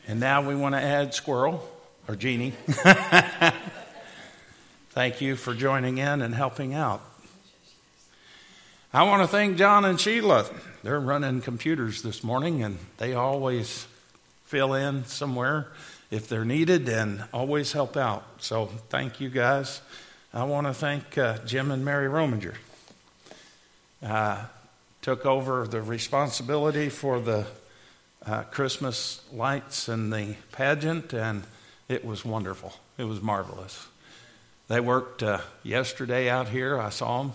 And 0.08 0.20
now 0.20 0.42
we 0.42 0.56
want 0.56 0.74
to 0.74 0.82
add 0.82 1.14
Squirrel 1.14 1.64
or 2.08 2.16
Jeannie. 2.16 2.54
Thank 4.90 5.22
you 5.22 5.36
for 5.36 5.54
joining 5.54 6.00
in 6.00 6.22
and 6.22 6.34
helping 6.34 6.74
out. 6.74 7.02
I 8.92 9.04
want 9.04 9.22
to 9.22 9.28
thank 9.28 9.58
John 9.58 9.86
and 9.86 10.00
Sheila. 10.00 10.46
They're 10.84 11.00
running 11.00 11.42
computers 11.42 12.04
this 12.04 12.24
morning, 12.24 12.64
and 12.64 12.78
they 12.98 13.16
always 13.16 13.88
fill 14.54 14.76
in 14.76 15.04
somewhere 15.06 15.66
if 16.12 16.30
they're 16.30 16.46
needed 16.46 16.88
and 16.88 17.24
always 17.34 17.72
help 17.72 17.98
out. 17.98 18.24
So 18.38 18.68
thank 18.90 19.20
you 19.20 19.28
guys. 19.28 19.82
I 20.32 20.44
want 20.44 20.68
to 20.68 20.76
thank 20.76 21.18
uh, 21.18 21.40
Jim 21.40 21.72
and 21.72 21.84
Mary 21.84 22.08
Rominger. 22.08 22.54
Uh, 24.06 24.44
took 25.02 25.26
over 25.26 25.66
the 25.66 25.82
responsibility 25.82 26.90
for 26.90 27.20
the 27.20 27.48
uh, 28.28 28.44
Christmas 28.44 29.24
lights 29.34 29.88
and 29.88 30.14
the 30.14 30.36
pageant, 30.52 31.14
and 31.14 31.46
it 31.90 32.06
was 32.06 32.24
wonderful. 32.24 32.76
It 33.00 33.06
was 33.06 33.24
marvelous. 33.24 33.88
They 34.68 34.82
worked 34.82 35.24
uh, 35.24 35.40
yesterday 35.64 36.30
out 36.30 36.50
here. 36.50 36.78
I 36.78 36.92
saw 36.92 37.24
them, 37.24 37.32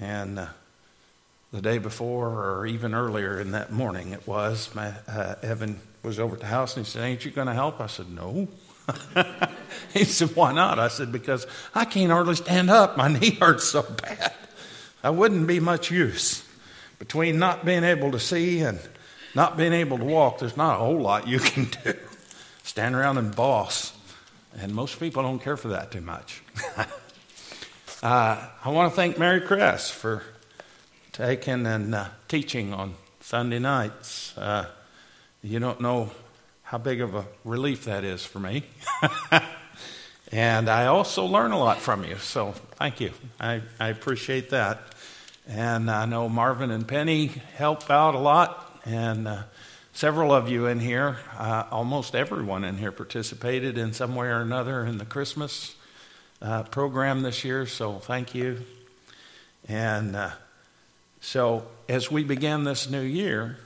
and 0.00 0.38
uh, 0.40 0.46
the 1.52 1.62
day 1.62 1.78
before, 1.78 2.26
or 2.26 2.66
even 2.66 2.92
earlier 2.92 3.38
in 3.38 3.52
that 3.52 3.70
morning, 3.70 4.10
it 4.10 4.26
was. 4.26 4.74
My, 4.74 4.94
uh, 5.06 5.36
Evan 5.44 5.80
was 6.02 6.18
over 6.18 6.34
at 6.34 6.40
the 6.40 6.46
house 6.46 6.76
and 6.76 6.86
he 6.86 6.90
said, 6.90 7.02
Ain't 7.04 7.24
you 7.24 7.30
going 7.30 7.46
to 7.46 7.54
help? 7.54 7.80
I 7.80 7.86
said, 7.86 8.10
No. 8.10 8.48
he 9.92 10.04
said, 10.04 10.34
Why 10.34 10.52
not? 10.52 10.78
I 10.78 10.88
said, 10.88 11.12
Because 11.12 11.46
I 11.74 11.84
can't 11.84 12.10
hardly 12.10 12.36
stand 12.36 12.70
up. 12.70 12.96
My 12.96 13.08
knee 13.18 13.30
hurts 13.32 13.64
so 13.64 13.82
bad. 13.82 14.32
I 15.02 15.10
wouldn't 15.10 15.46
be 15.46 15.60
much 15.60 15.90
use. 15.90 16.44
Between 16.98 17.38
not 17.38 17.64
being 17.64 17.84
able 17.84 18.12
to 18.12 18.20
see 18.20 18.60
and 18.60 18.78
not 19.34 19.56
being 19.56 19.72
able 19.72 19.98
to 19.98 20.04
walk, 20.04 20.38
there's 20.38 20.56
not 20.56 20.74
a 20.74 20.78
whole 20.78 21.00
lot 21.00 21.26
you 21.26 21.38
can 21.40 21.70
do. 21.84 21.94
Stand 22.62 22.94
around 22.94 23.18
and 23.18 23.34
boss. 23.34 23.96
And 24.58 24.74
most 24.74 24.98
people 24.98 25.22
don't 25.22 25.38
care 25.38 25.56
for 25.56 25.68
that 25.68 25.92
too 25.92 26.00
much. 26.00 26.42
uh, 28.02 28.48
I 28.64 28.68
want 28.68 28.92
to 28.92 28.96
thank 28.96 29.18
Mary 29.18 29.40
Cress 29.40 29.90
for 29.90 30.22
taking 31.12 31.66
and 31.66 31.94
uh, 31.94 32.08
teaching 32.28 32.74
on 32.74 32.94
Sunday 33.20 33.60
nights. 33.60 34.36
Uh, 34.36 34.66
you 35.42 35.58
don't 35.58 35.80
know 35.80 36.10
how 36.62 36.78
big 36.78 37.00
of 37.00 37.14
a 37.14 37.24
relief 37.44 37.84
that 37.84 38.04
is 38.04 38.24
for 38.24 38.38
me. 38.38 38.62
and 40.32 40.68
I 40.68 40.86
also 40.86 41.24
learn 41.24 41.52
a 41.52 41.58
lot 41.58 41.78
from 41.78 42.04
you, 42.04 42.16
so 42.16 42.52
thank 42.76 43.00
you. 43.00 43.12
I, 43.40 43.62
I 43.78 43.88
appreciate 43.88 44.50
that. 44.50 44.82
And 45.48 45.90
I 45.90 46.04
know 46.04 46.28
Marvin 46.28 46.70
and 46.70 46.86
Penny 46.86 47.28
help 47.56 47.90
out 47.90 48.14
a 48.14 48.18
lot, 48.18 48.80
and 48.84 49.26
uh, 49.26 49.42
several 49.94 50.32
of 50.32 50.48
you 50.48 50.66
in 50.66 50.78
here, 50.78 51.16
uh, 51.38 51.64
almost 51.70 52.14
everyone 52.14 52.62
in 52.62 52.76
here, 52.76 52.92
participated 52.92 53.78
in 53.78 53.94
some 53.94 54.14
way 54.14 54.26
or 54.26 54.40
another 54.40 54.84
in 54.84 54.98
the 54.98 55.06
Christmas 55.06 55.74
uh, 56.42 56.64
program 56.64 57.22
this 57.22 57.44
year, 57.44 57.66
so 57.66 57.98
thank 57.98 58.34
you. 58.34 58.60
And 59.66 60.14
uh, 60.14 60.30
so, 61.20 61.66
as 61.88 62.10
we 62.10 62.24
begin 62.24 62.64
this 62.64 62.88
new 62.90 63.00
year, 63.00 63.58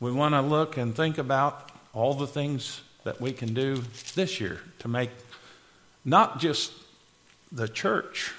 we 0.00 0.12
want 0.12 0.34
to 0.34 0.42
look 0.42 0.76
and 0.76 0.94
think 0.94 1.18
about 1.18 1.72
all 1.92 2.14
the 2.14 2.26
things 2.26 2.82
that 3.04 3.20
we 3.20 3.32
can 3.32 3.54
do 3.54 3.82
this 4.14 4.40
year 4.40 4.60
to 4.80 4.88
make 4.88 5.10
not 6.04 6.38
just 6.38 6.72
the 7.50 7.68
church 7.68 8.32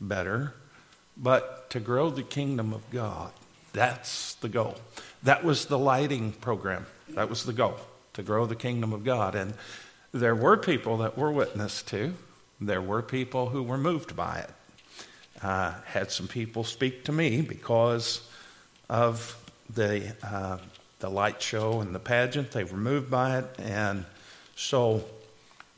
better, 0.00 0.54
but 1.16 1.68
to 1.70 1.80
grow 1.80 2.10
the 2.10 2.22
kingdom 2.22 2.72
of 2.72 2.88
God. 2.90 3.32
That's 3.72 4.34
the 4.34 4.48
goal. 4.48 4.76
That 5.22 5.44
was 5.44 5.66
the 5.66 5.78
lighting 5.78 6.32
program. 6.32 6.86
That 7.10 7.28
was 7.28 7.44
the 7.44 7.52
goal, 7.52 7.76
to 8.14 8.22
grow 8.22 8.46
the 8.46 8.54
kingdom 8.54 8.92
of 8.92 9.04
God. 9.04 9.34
And 9.34 9.54
there 10.12 10.34
were 10.34 10.56
people 10.56 10.98
that 10.98 11.18
were 11.18 11.32
witness 11.32 11.82
to, 11.84 12.14
there 12.60 12.80
were 12.80 13.02
people 13.02 13.50
who 13.50 13.62
were 13.62 13.78
moved 13.78 14.16
by 14.16 14.38
it. 14.38 14.50
Uh, 15.42 15.74
had 15.84 16.10
some 16.10 16.28
people 16.28 16.64
speak 16.64 17.04
to 17.04 17.12
me 17.12 17.42
because 17.42 18.22
of 18.88 19.36
the 19.68 20.14
uh, 20.22 20.56
the 21.00 21.10
light 21.10 21.42
show 21.42 21.80
and 21.80 21.94
the 21.94 21.98
pageant. 21.98 22.52
They 22.52 22.64
were 22.64 22.76
moved 22.76 23.10
by 23.10 23.38
it, 23.38 23.44
and 23.58 24.04
so 24.54 25.04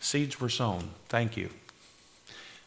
seeds 0.00 0.40
were 0.40 0.48
sown. 0.48 0.90
Thank 1.08 1.36
you. 1.36 1.50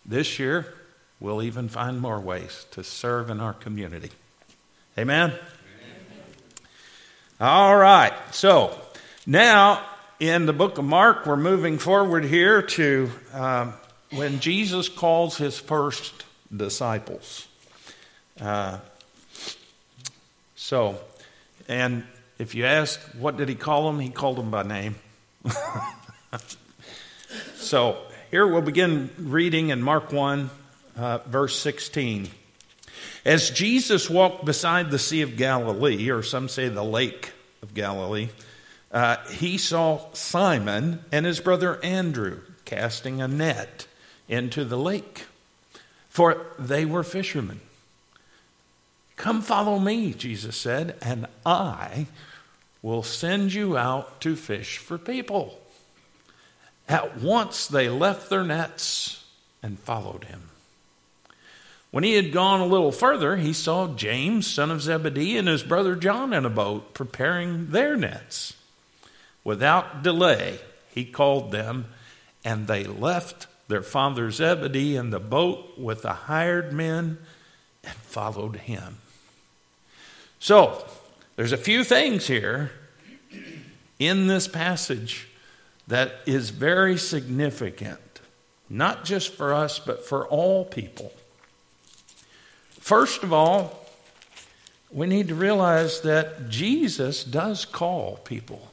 This 0.05 0.39
year, 0.39 0.73
we'll 1.19 1.43
even 1.43 1.69
find 1.69 1.99
more 1.99 2.19
ways 2.19 2.65
to 2.71 2.83
serve 2.83 3.29
in 3.29 3.39
our 3.39 3.53
community. 3.53 4.09
Amen. 4.97 5.31
Amen. 5.31 5.39
All 7.39 7.77
right. 7.77 8.13
So 8.31 8.77
now 9.25 9.85
in 10.19 10.45
the 10.45 10.53
book 10.53 10.77
of 10.77 10.85
Mark, 10.85 11.25
we're 11.25 11.35
moving 11.35 11.77
forward 11.77 12.23
here 12.23 12.61
to 12.61 13.09
um, 13.33 13.73
when 14.11 14.39
Jesus 14.39 14.89
calls 14.89 15.37
his 15.37 15.57
first 15.57 16.25
disciples. 16.55 17.47
Uh, 18.39 18.79
so, 20.55 20.99
and 21.67 22.03
if 22.41 22.55
you 22.55 22.65
ask, 22.65 22.99
what 23.19 23.37
did 23.37 23.47
he 23.47 23.55
call 23.55 23.85
them? 23.85 23.99
He 23.99 24.09
called 24.09 24.37
them 24.37 24.49
by 24.49 24.63
name. 24.63 24.95
so, 27.55 27.97
here 28.31 28.47
we'll 28.47 28.61
begin 28.61 29.11
reading 29.19 29.69
in 29.69 29.83
Mark 29.83 30.11
1, 30.11 30.49
uh, 30.97 31.19
verse 31.27 31.57
16. 31.59 32.29
As 33.23 33.51
Jesus 33.51 34.09
walked 34.09 34.43
beside 34.43 34.89
the 34.89 34.97
Sea 34.97 35.21
of 35.21 35.37
Galilee, 35.37 36.09
or 36.09 36.23
some 36.23 36.49
say 36.49 36.67
the 36.67 36.83
Lake 36.83 37.31
of 37.61 37.75
Galilee, 37.75 38.29
uh, 38.91 39.17
he 39.29 39.59
saw 39.59 40.11
Simon 40.13 41.05
and 41.11 41.27
his 41.27 41.39
brother 41.39 41.79
Andrew 41.83 42.41
casting 42.65 43.21
a 43.21 43.27
net 43.27 43.85
into 44.27 44.65
the 44.65 44.77
lake 44.77 45.25
for 46.09 46.47
they 46.59 46.83
were 46.85 47.03
fishermen. 47.03 47.61
Come 49.15 49.41
follow 49.41 49.79
me, 49.79 50.13
Jesus 50.13 50.57
said, 50.57 50.97
and 51.01 51.27
I 51.45 52.07
will 52.81 53.03
send 53.03 53.53
you 53.53 53.77
out 53.77 54.21
to 54.21 54.35
fish 54.35 54.77
for 54.77 54.97
people. 54.97 55.59
At 56.87 57.19
once 57.19 57.67
they 57.67 57.89
left 57.89 58.29
their 58.29 58.43
nets 58.43 59.25
and 59.61 59.79
followed 59.79 60.25
him. 60.25 60.49
When 61.91 62.03
he 62.03 62.13
had 62.13 62.31
gone 62.31 62.61
a 62.61 62.65
little 62.65 62.91
further, 62.91 63.35
he 63.35 63.53
saw 63.53 63.87
James, 63.87 64.47
son 64.47 64.71
of 64.71 64.81
Zebedee, 64.81 65.37
and 65.37 65.47
his 65.47 65.61
brother 65.61 65.95
John 65.95 66.31
in 66.33 66.45
a 66.45 66.49
boat 66.49 66.93
preparing 66.93 67.71
their 67.71 67.97
nets. 67.97 68.53
Without 69.43 70.01
delay, 70.01 70.59
he 70.93 71.03
called 71.03 71.51
them, 71.51 71.87
and 72.45 72.67
they 72.67 72.85
left 72.85 73.47
their 73.67 73.81
father 73.81 74.31
Zebedee 74.31 74.95
in 74.95 75.09
the 75.09 75.19
boat 75.19 75.77
with 75.77 76.01
the 76.01 76.13
hired 76.13 76.71
men 76.71 77.17
and 77.83 77.93
followed 77.93 78.55
him. 78.57 78.97
So, 80.39 80.85
there's 81.41 81.53
a 81.53 81.57
few 81.57 81.83
things 81.83 82.27
here 82.27 82.69
in 83.97 84.27
this 84.27 84.47
passage 84.47 85.27
that 85.87 86.17
is 86.27 86.51
very 86.51 86.99
significant, 86.99 88.21
not 88.69 89.03
just 89.05 89.33
for 89.33 89.51
us, 89.51 89.79
but 89.79 90.05
for 90.05 90.27
all 90.27 90.63
people. 90.63 91.11
First 92.79 93.23
of 93.23 93.33
all, 93.33 93.87
we 94.91 95.07
need 95.07 95.29
to 95.29 95.33
realize 95.33 96.01
that 96.01 96.47
Jesus 96.47 97.23
does 97.23 97.65
call 97.65 98.17
people. 98.17 98.71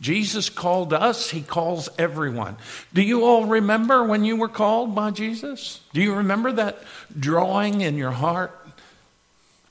Jesus 0.00 0.48
called 0.50 0.92
us, 0.92 1.30
He 1.30 1.42
calls 1.42 1.88
everyone. 1.98 2.58
Do 2.94 3.02
you 3.02 3.24
all 3.24 3.44
remember 3.44 4.04
when 4.04 4.24
you 4.24 4.36
were 4.36 4.46
called 4.46 4.94
by 4.94 5.10
Jesus? 5.10 5.80
Do 5.92 6.00
you 6.00 6.14
remember 6.14 6.52
that 6.52 6.78
drawing 7.18 7.80
in 7.80 7.96
your 7.96 8.12
heart? 8.12 8.56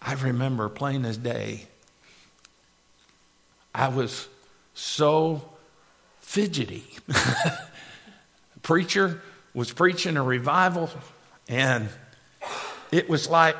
I 0.01 0.15
remember 0.15 0.67
plain 0.67 1.05
as 1.05 1.15
day. 1.15 1.67
I 3.77 3.89
was 3.89 4.27
so 4.73 5.43
fidgety. 6.19 6.83
Preacher 8.63 9.21
was 9.53 9.71
preaching 9.71 10.17
a 10.17 10.23
revival, 10.23 10.89
and 11.47 11.87
it 12.91 13.07
was 13.07 13.29
like 13.29 13.55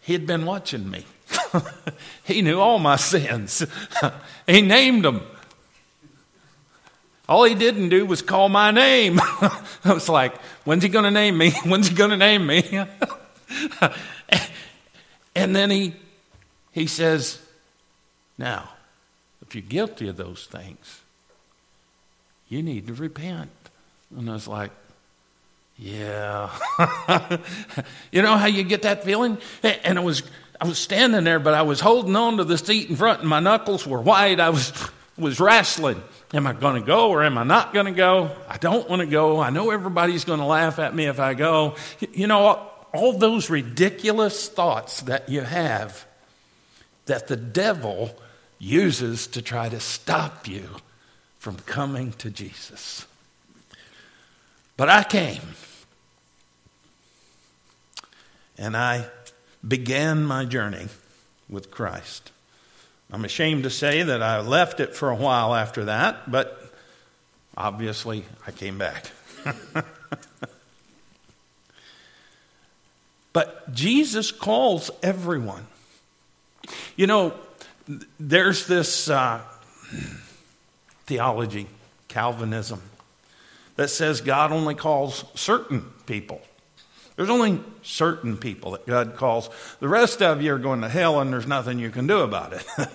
he'd 0.00 0.26
been 0.26 0.44
watching 0.44 0.90
me. 0.90 1.06
he 2.24 2.42
knew 2.42 2.58
all 2.58 2.80
my 2.80 2.96
sins, 2.96 3.64
he 4.48 4.60
named 4.60 5.04
them. 5.04 5.22
All 7.28 7.44
he 7.44 7.54
didn't 7.54 7.90
do 7.90 8.04
was 8.06 8.22
call 8.22 8.48
my 8.48 8.72
name. 8.72 9.20
I 9.22 9.62
was 9.84 10.08
like, 10.08 10.36
when's 10.64 10.82
he 10.82 10.88
going 10.88 11.04
to 11.04 11.10
name 11.12 11.38
me? 11.38 11.52
When's 11.64 11.88
he 11.88 11.94
going 11.94 12.10
to 12.10 12.16
name 12.16 12.44
me? 12.46 12.64
and 15.36 15.54
then 15.54 15.70
he, 15.70 15.94
he 16.72 16.86
says, 16.86 17.38
now, 18.38 18.70
if 19.48 19.54
you're 19.54 19.62
guilty 19.62 20.08
of 20.08 20.18
those 20.18 20.44
things, 20.44 21.00
you 22.50 22.62
need 22.62 22.86
to 22.88 22.92
repent. 22.92 23.50
And 24.14 24.28
I 24.28 24.34
was 24.34 24.46
like, 24.46 24.70
yeah. 25.78 26.50
you 28.12 28.20
know 28.20 28.36
how 28.36 28.46
you 28.46 28.62
get 28.62 28.82
that 28.82 29.04
feeling? 29.04 29.38
And 29.62 29.98
I 29.98 30.02
was, 30.02 30.22
I 30.60 30.66
was 30.66 30.78
standing 30.78 31.24
there, 31.24 31.38
but 31.38 31.54
I 31.54 31.62
was 31.62 31.80
holding 31.80 32.14
on 32.14 32.36
to 32.36 32.44
the 32.44 32.58
seat 32.58 32.90
in 32.90 32.96
front, 32.96 33.20
and 33.20 33.28
my 33.28 33.40
knuckles 33.40 33.86
were 33.86 34.02
white. 34.02 34.38
I 34.38 34.50
was, 34.50 34.70
was 35.16 35.40
wrestling. 35.40 36.02
Am 36.34 36.46
I 36.46 36.52
going 36.52 36.78
to 36.78 36.86
go 36.86 37.08
or 37.08 37.22
am 37.22 37.38
I 37.38 37.44
not 37.44 37.72
going 37.72 37.86
to 37.86 37.92
go? 37.92 38.30
I 38.50 38.58
don't 38.58 38.86
want 38.86 39.00
to 39.00 39.06
go. 39.06 39.40
I 39.40 39.48
know 39.48 39.70
everybody's 39.70 40.26
going 40.26 40.40
to 40.40 40.44
laugh 40.44 40.78
at 40.78 40.94
me 40.94 41.06
if 41.06 41.18
I 41.20 41.32
go. 41.32 41.76
You 42.12 42.26
know, 42.26 42.68
all 42.92 43.12
those 43.14 43.48
ridiculous 43.48 44.46
thoughts 44.46 45.00
that 45.02 45.30
you 45.30 45.40
have 45.40 46.04
that 47.06 47.28
the 47.28 47.36
devil 47.36 48.14
uses 48.58 49.26
to 49.28 49.42
try 49.42 49.68
to 49.68 49.80
stop 49.80 50.48
you 50.48 50.68
from 51.38 51.56
coming 51.56 52.12
to 52.12 52.30
Jesus. 52.30 53.06
But 54.76 54.88
I 54.88 55.04
came 55.04 55.42
and 58.56 58.76
I 58.76 59.06
began 59.66 60.24
my 60.24 60.44
journey 60.44 60.88
with 61.48 61.70
Christ. 61.70 62.30
I'm 63.10 63.24
ashamed 63.24 63.62
to 63.62 63.70
say 63.70 64.02
that 64.02 64.22
I 64.22 64.40
left 64.40 64.80
it 64.80 64.94
for 64.94 65.10
a 65.10 65.14
while 65.16 65.54
after 65.54 65.86
that, 65.86 66.30
but 66.30 66.72
obviously 67.56 68.24
I 68.46 68.50
came 68.50 68.76
back. 68.76 69.10
but 73.32 73.72
Jesus 73.72 74.30
calls 74.30 74.90
everyone. 75.02 75.66
You 76.96 77.06
know, 77.06 77.32
there's 78.18 78.66
this 78.66 79.08
uh, 79.08 79.40
theology, 81.06 81.66
Calvinism, 82.08 82.82
that 83.76 83.88
says 83.88 84.20
God 84.20 84.52
only 84.52 84.74
calls 84.74 85.24
certain 85.34 85.82
people. 86.06 86.40
There's 87.16 87.30
only 87.30 87.60
certain 87.82 88.36
people 88.36 88.72
that 88.72 88.86
God 88.86 89.16
calls. 89.16 89.50
The 89.80 89.88
rest 89.88 90.22
of 90.22 90.42
you 90.42 90.54
are 90.54 90.58
going 90.58 90.82
to 90.82 90.88
hell, 90.88 91.20
and 91.20 91.32
there's 91.32 91.46
nothing 91.46 91.78
you 91.78 91.90
can 91.90 92.06
do 92.06 92.20
about 92.20 92.52
it. 92.52 92.64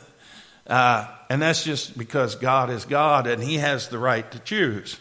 uh, 0.68 1.08
and 1.30 1.42
that's 1.42 1.64
just 1.64 1.98
because 1.98 2.36
God 2.36 2.70
is 2.70 2.86
God 2.86 3.28
and 3.28 3.44
He 3.44 3.56
has 3.58 3.90
the 3.90 3.98
right 3.98 4.30
to 4.32 4.40
choose. 4.40 4.98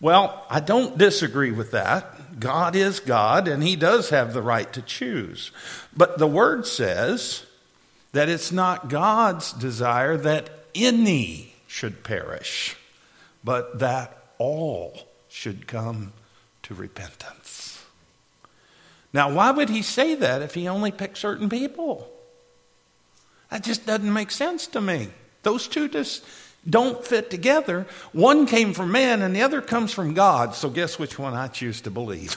Well, 0.00 0.46
I 0.48 0.60
don't 0.60 0.96
disagree 0.96 1.50
with 1.50 1.72
that. 1.72 2.38
God 2.38 2.76
is 2.76 3.00
God, 3.00 3.48
and 3.48 3.62
He 3.62 3.74
does 3.74 4.10
have 4.10 4.32
the 4.32 4.42
right 4.42 4.72
to 4.72 4.82
choose. 4.82 5.50
But 5.96 6.18
the 6.18 6.28
Word 6.28 6.66
says 6.66 7.44
that 8.12 8.28
it's 8.28 8.52
not 8.52 8.88
God's 8.88 9.52
desire 9.52 10.16
that 10.16 10.50
any 10.74 11.54
should 11.66 12.02
perish, 12.04 12.76
but 13.44 13.78
that 13.78 14.16
all 14.38 15.08
should 15.28 15.66
come 15.66 16.12
to 16.62 16.74
repentance. 16.74 17.84
Now, 19.12 19.30
why 19.32 19.50
would 19.50 19.68
he 19.68 19.82
say 19.82 20.14
that 20.16 20.42
if 20.42 20.54
he 20.54 20.68
only 20.68 20.90
picked 20.90 21.18
certain 21.18 21.48
people? 21.48 22.10
That 23.50 23.64
just 23.64 23.86
doesn't 23.86 24.12
make 24.12 24.30
sense 24.30 24.66
to 24.68 24.80
me. 24.80 25.08
Those 25.42 25.66
two 25.66 25.88
just 25.88 26.24
don't 26.68 27.04
fit 27.04 27.30
together. 27.30 27.86
One 28.12 28.46
came 28.46 28.74
from 28.74 28.92
man 28.92 29.22
and 29.22 29.34
the 29.34 29.42
other 29.42 29.62
comes 29.62 29.92
from 29.92 30.12
God. 30.12 30.54
So, 30.54 30.68
guess 30.68 30.98
which 30.98 31.18
one 31.18 31.34
I 31.34 31.48
choose 31.48 31.80
to 31.82 31.90
believe? 31.90 32.36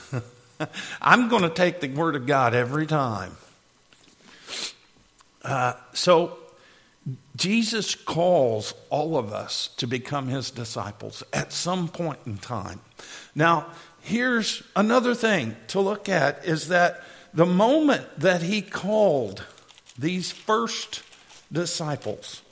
I'm 1.02 1.28
going 1.28 1.42
to 1.42 1.50
take 1.50 1.80
the 1.80 1.88
Word 1.88 2.16
of 2.16 2.26
God 2.26 2.54
every 2.54 2.86
time. 2.86 3.36
Uh, 5.42 5.74
so, 5.92 6.38
Jesus 7.36 7.94
calls 7.94 8.74
all 8.90 9.16
of 9.16 9.32
us 9.32 9.68
to 9.78 9.86
become 9.86 10.28
his 10.28 10.50
disciples 10.50 11.22
at 11.32 11.52
some 11.52 11.88
point 11.88 12.20
in 12.26 12.38
time. 12.38 12.80
Now, 13.34 13.66
here's 14.00 14.62
another 14.76 15.14
thing 15.14 15.56
to 15.68 15.80
look 15.80 16.08
at 16.08 16.44
is 16.44 16.68
that 16.68 17.02
the 17.34 17.46
moment 17.46 18.20
that 18.20 18.42
he 18.42 18.62
called 18.62 19.44
these 19.98 20.30
first 20.30 21.02
disciples, 21.50 22.42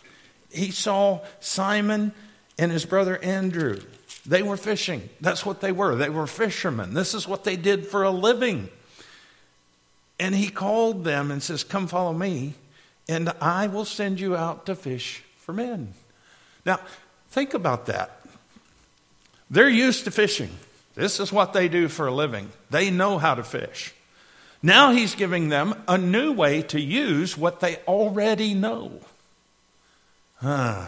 he 0.50 0.70
saw 0.70 1.20
Simon 1.38 2.12
and 2.58 2.72
his 2.72 2.84
brother 2.84 3.18
Andrew. 3.18 3.80
They 4.26 4.42
were 4.42 4.56
fishing. 4.56 5.08
That's 5.20 5.46
what 5.46 5.60
they 5.60 5.72
were. 5.72 5.94
They 5.94 6.10
were 6.10 6.26
fishermen. 6.26 6.94
This 6.94 7.14
is 7.14 7.28
what 7.28 7.44
they 7.44 7.56
did 7.56 7.86
for 7.86 8.02
a 8.02 8.10
living. 8.10 8.68
And 10.18 10.34
he 10.34 10.48
called 10.48 11.04
them 11.04 11.30
and 11.30 11.42
says, 11.42 11.64
Come 11.64 11.86
follow 11.86 12.12
me 12.12 12.54
and 13.10 13.28
I 13.40 13.66
will 13.66 13.84
send 13.84 14.20
you 14.20 14.36
out 14.36 14.66
to 14.66 14.74
fish 14.76 15.22
for 15.38 15.52
men. 15.52 15.94
Now, 16.64 16.78
think 17.30 17.54
about 17.54 17.86
that. 17.86 18.20
They're 19.50 19.68
used 19.68 20.04
to 20.04 20.12
fishing. 20.12 20.50
This 20.94 21.18
is 21.18 21.32
what 21.32 21.52
they 21.52 21.68
do 21.68 21.88
for 21.88 22.06
a 22.06 22.14
living. 22.14 22.50
They 22.70 22.90
know 22.90 23.18
how 23.18 23.34
to 23.34 23.42
fish. 23.42 23.92
Now 24.62 24.92
he's 24.92 25.14
giving 25.14 25.48
them 25.48 25.74
a 25.88 25.98
new 25.98 26.32
way 26.32 26.62
to 26.62 26.80
use 26.80 27.36
what 27.36 27.60
they 27.60 27.76
already 27.88 28.54
know. 28.54 29.00
Huh. 30.36 30.86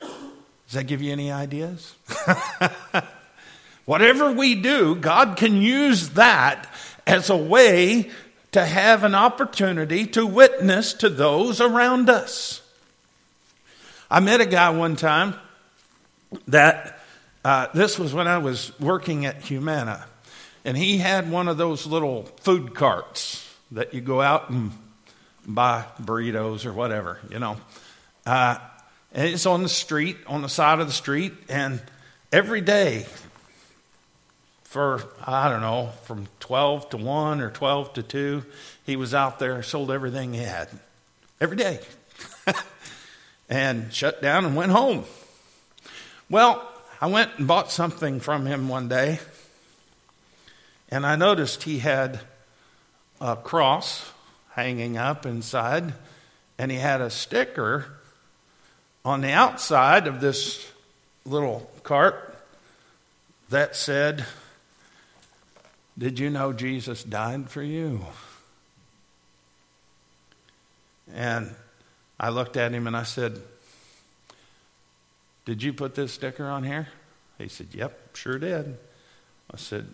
Does 0.00 0.74
that 0.74 0.86
give 0.86 1.02
you 1.02 1.10
any 1.10 1.32
ideas? 1.32 1.94
Whatever 3.86 4.32
we 4.32 4.54
do, 4.54 4.94
God 4.94 5.36
can 5.36 5.62
use 5.62 6.10
that 6.10 6.72
as 7.06 7.30
a 7.30 7.36
way 7.36 8.10
to 8.52 8.64
have 8.64 9.04
an 9.04 9.14
opportunity 9.14 10.06
to 10.06 10.26
witness 10.26 10.94
to 10.94 11.08
those 11.08 11.60
around 11.60 12.08
us. 12.08 12.62
I 14.10 14.20
met 14.20 14.40
a 14.40 14.46
guy 14.46 14.70
one 14.70 14.96
time 14.96 15.34
that 16.46 16.98
uh, 17.44 17.68
this 17.74 17.98
was 17.98 18.14
when 18.14 18.26
I 18.26 18.38
was 18.38 18.78
working 18.80 19.26
at 19.26 19.42
Humana, 19.42 20.06
and 20.64 20.76
he 20.76 20.98
had 20.98 21.30
one 21.30 21.48
of 21.48 21.56
those 21.56 21.86
little 21.86 22.24
food 22.40 22.74
carts 22.74 23.54
that 23.70 23.92
you 23.92 24.00
go 24.00 24.20
out 24.20 24.50
and 24.50 24.72
buy 25.46 25.84
burritos 26.00 26.64
or 26.66 26.72
whatever, 26.72 27.18
you 27.30 27.38
know. 27.38 27.58
Uh, 28.24 28.58
and 29.12 29.28
it's 29.28 29.46
on 29.46 29.62
the 29.62 29.68
street, 29.68 30.16
on 30.26 30.42
the 30.42 30.48
side 30.48 30.80
of 30.80 30.86
the 30.86 30.92
street, 30.92 31.32
and 31.48 31.80
every 32.32 32.60
day 32.60 33.06
for, 34.68 35.02
I 35.26 35.48
don't 35.48 35.62
know, 35.62 35.92
from 36.02 36.26
12 36.40 36.90
to 36.90 36.98
1 36.98 37.40
or 37.40 37.48
12 37.48 37.94
to 37.94 38.02
2, 38.02 38.44
he 38.84 38.96
was 38.96 39.14
out 39.14 39.38
there, 39.38 39.62
sold 39.62 39.90
everything 39.90 40.34
he 40.34 40.40
had 40.40 40.68
every 41.40 41.56
day, 41.56 41.80
and 43.48 43.90
shut 43.94 44.20
down 44.20 44.44
and 44.44 44.54
went 44.54 44.72
home. 44.72 45.04
Well, 46.28 46.70
I 47.00 47.06
went 47.06 47.30
and 47.38 47.48
bought 47.48 47.70
something 47.70 48.20
from 48.20 48.44
him 48.44 48.68
one 48.68 48.88
day, 48.88 49.20
and 50.90 51.06
I 51.06 51.16
noticed 51.16 51.62
he 51.62 51.78
had 51.78 52.20
a 53.22 53.36
cross 53.36 54.12
hanging 54.50 54.98
up 54.98 55.24
inside, 55.24 55.94
and 56.58 56.70
he 56.70 56.76
had 56.76 57.00
a 57.00 57.08
sticker 57.08 57.86
on 59.02 59.22
the 59.22 59.32
outside 59.32 60.06
of 60.06 60.20
this 60.20 60.70
little 61.24 61.70
cart 61.84 62.36
that 63.48 63.74
said, 63.74 64.26
did 65.98 66.20
you 66.20 66.30
know 66.30 66.52
Jesus 66.52 67.02
died 67.02 67.50
for 67.50 67.62
you? 67.62 68.06
And 71.12 71.54
I 72.20 72.28
looked 72.28 72.56
at 72.56 72.72
him 72.72 72.86
and 72.86 72.96
I 72.96 73.02
said, 73.02 73.40
Did 75.44 75.62
you 75.62 75.72
put 75.72 75.94
this 75.96 76.12
sticker 76.12 76.46
on 76.46 76.62
here? 76.62 76.88
He 77.36 77.48
said, 77.48 77.68
Yep, 77.72 78.16
sure 78.16 78.38
did. 78.38 78.78
I 79.52 79.56
said, 79.56 79.88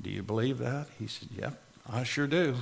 Do 0.00 0.08
you 0.10 0.22
believe 0.22 0.58
that? 0.58 0.86
He 0.98 1.06
said, 1.06 1.28
Yep, 1.36 1.60
I 1.90 2.04
sure 2.04 2.26
do. 2.26 2.56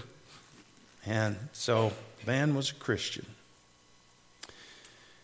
And 1.06 1.36
so 1.52 1.92
Van 2.24 2.54
was 2.54 2.70
a 2.70 2.74
Christian. 2.74 3.26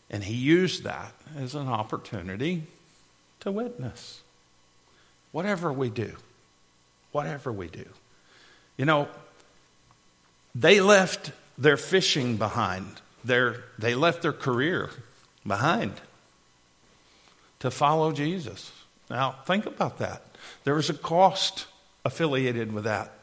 And 0.09 0.23
he 0.25 0.35
used 0.35 0.85
that 0.85 1.12
as 1.37 1.55
an 1.55 1.69
opportunity 1.69 2.64
to 3.41 3.51
witness. 3.51 4.21
Whatever 5.33 5.73
we 5.73 5.91
do, 5.91 6.17
whatever 7.17 7.51
we 7.51 7.67
do. 7.67 7.87
You 8.77 8.85
know, 8.85 9.09
they 10.55 10.83
left 10.83 11.33
their 11.57 11.79
fishing 11.79 12.37
behind, 12.37 13.01
their, 13.25 13.64
they 13.79 13.95
left 13.95 14.21
their 14.21 14.35
career 14.35 14.91
behind 15.47 15.95
to 17.61 17.71
follow 17.71 18.12
Jesus. 18.12 18.71
Now, 19.09 19.37
think 19.47 19.64
about 19.64 19.97
that. 19.97 20.27
There 20.64 20.75
was 20.75 20.91
a 20.91 20.95
cost 20.95 21.64
affiliated 22.05 22.71
with 22.71 22.85
that. 22.85 23.14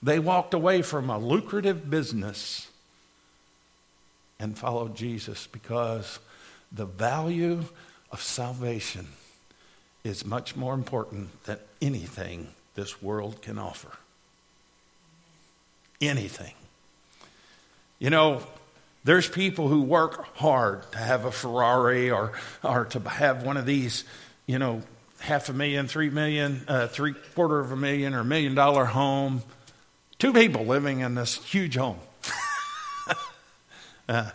They 0.00 0.20
walked 0.20 0.54
away 0.54 0.82
from 0.82 1.10
a 1.10 1.18
lucrative 1.18 1.90
business 1.90 2.68
and 4.38 4.56
followed 4.56 4.94
Jesus 4.94 5.48
because 5.48 6.20
the 6.70 6.86
value 6.86 7.64
of 8.12 8.22
salvation 8.22 9.08
is 10.04 10.24
much 10.24 10.54
more 10.54 10.74
important 10.74 11.42
than 11.42 11.58
anything 11.80 12.46
this 12.74 13.02
world 13.02 13.42
can 13.42 13.58
offer. 13.58 13.90
Anything. 16.00 16.54
You 17.98 18.10
know, 18.10 18.42
there's 19.04 19.28
people 19.28 19.68
who 19.68 19.82
work 19.82 20.36
hard 20.36 20.90
to 20.92 20.98
have 20.98 21.24
a 21.24 21.32
Ferrari 21.32 22.10
or, 22.10 22.32
or 22.62 22.86
to 22.86 23.00
have 23.00 23.42
one 23.42 23.56
of 23.56 23.66
these, 23.66 24.04
you 24.46 24.58
know, 24.58 24.82
half 25.20 25.48
a 25.48 25.52
million, 25.52 25.86
three 25.86 26.10
million, 26.10 26.62
uh, 26.68 26.88
three 26.88 27.14
quarter 27.34 27.60
of 27.60 27.72
a 27.72 27.76
million, 27.76 28.14
or 28.14 28.20
a 28.20 28.24
million 28.24 28.54
dollar 28.54 28.84
home. 28.84 29.42
Two 30.18 30.32
people 30.32 30.64
living 30.66 31.00
in 31.00 31.14
this 31.14 31.36
huge 31.44 31.76
home. 31.76 31.98
uh, 34.08 34.30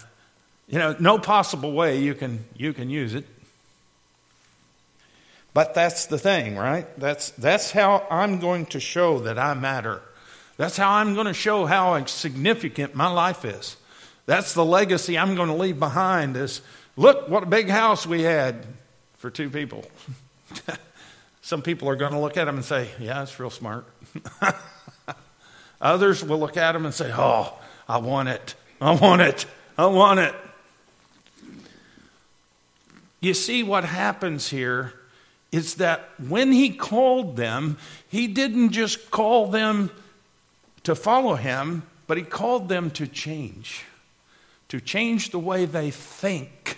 you 0.67 0.79
know, 0.79 0.95
no 0.99 1.17
possible 1.17 1.71
way 1.71 1.99
you 1.99 2.13
can 2.13 2.45
you 2.55 2.73
can 2.73 2.89
use 2.89 3.13
it. 3.13 3.25
But 5.57 5.73
that's 5.73 6.05
the 6.05 6.19
thing, 6.19 6.55
right? 6.55 6.85
That's, 6.99 7.31
that's 7.31 7.71
how 7.71 8.05
I'm 8.11 8.39
going 8.39 8.67
to 8.67 8.79
show 8.79 9.21
that 9.21 9.39
I 9.39 9.55
matter. 9.55 10.03
That's 10.55 10.77
how 10.77 10.91
I'm 10.91 11.15
going 11.15 11.25
to 11.25 11.33
show 11.33 11.65
how 11.65 12.05
significant 12.05 12.93
my 12.93 13.07
life 13.07 13.43
is. 13.43 13.75
That's 14.27 14.53
the 14.53 14.63
legacy 14.63 15.17
I'm 15.17 15.33
going 15.33 15.47
to 15.47 15.55
leave 15.55 15.79
behind 15.79 16.37
is 16.37 16.61
look 16.95 17.27
what 17.27 17.41
a 17.41 17.47
big 17.47 17.69
house 17.69 18.05
we 18.05 18.21
had 18.21 18.67
for 19.17 19.31
two 19.31 19.49
people. 19.49 19.83
Some 21.41 21.63
people 21.63 21.89
are 21.89 21.95
going 21.95 22.13
to 22.13 22.19
look 22.19 22.37
at 22.37 22.45
them 22.45 22.57
and 22.57 22.63
say, 22.63 22.89
yeah, 22.99 23.23
it's 23.23 23.39
real 23.39 23.49
smart. 23.49 23.87
Others 25.81 26.23
will 26.23 26.37
look 26.37 26.57
at 26.57 26.73
them 26.73 26.85
and 26.85 26.93
say, 26.93 27.11
oh, 27.11 27.51
I 27.89 27.97
want 27.97 28.29
it. 28.29 28.53
I 28.79 28.91
want 28.91 29.23
it. 29.23 29.47
I 29.75 29.87
want 29.87 30.19
it. 30.19 30.35
You 33.21 33.33
see 33.33 33.63
what 33.63 33.85
happens 33.85 34.49
here 34.49 34.93
is 35.57 35.75
that 35.75 36.07
when 36.19 36.51
he 36.51 36.69
called 36.69 37.35
them, 37.35 37.77
he 38.07 38.27
didn't 38.27 38.69
just 38.69 39.09
call 39.09 39.47
them 39.47 39.89
to 40.83 40.93
follow 40.93 41.35
him, 41.35 41.81
but 42.05 42.17
he 42.17 42.23
called 42.23 42.69
them 42.69 42.91
to 42.91 43.07
change, 43.07 43.83
to 44.69 44.79
change 44.79 45.31
the 45.31 45.39
way 45.39 45.65
they 45.65 45.89
think 45.89 46.77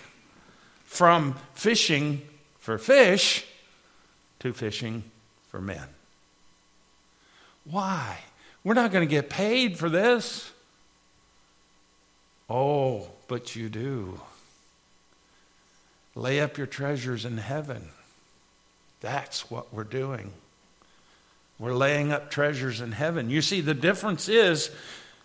from 0.84 1.36
fishing 1.54 2.22
for 2.58 2.78
fish 2.78 3.44
to 4.40 4.52
fishing 4.52 5.04
for 5.48 5.60
men. 5.60 5.86
Why? 7.64 8.18
We're 8.64 8.74
not 8.74 8.92
going 8.92 9.06
to 9.06 9.10
get 9.10 9.28
paid 9.28 9.78
for 9.78 9.90
this. 9.90 10.50
Oh, 12.48 13.08
but 13.28 13.54
you 13.54 13.68
do. 13.68 14.20
Lay 16.14 16.40
up 16.40 16.56
your 16.56 16.66
treasures 16.66 17.24
in 17.26 17.36
heaven 17.36 17.90
that's 19.00 19.50
what 19.50 19.72
we're 19.72 19.84
doing. 19.84 20.32
We're 21.58 21.74
laying 21.74 22.12
up 22.12 22.30
treasures 22.30 22.80
in 22.80 22.92
heaven. 22.92 23.28
You 23.30 23.42
see, 23.42 23.60
the 23.60 23.74
difference 23.74 24.28
is, 24.28 24.70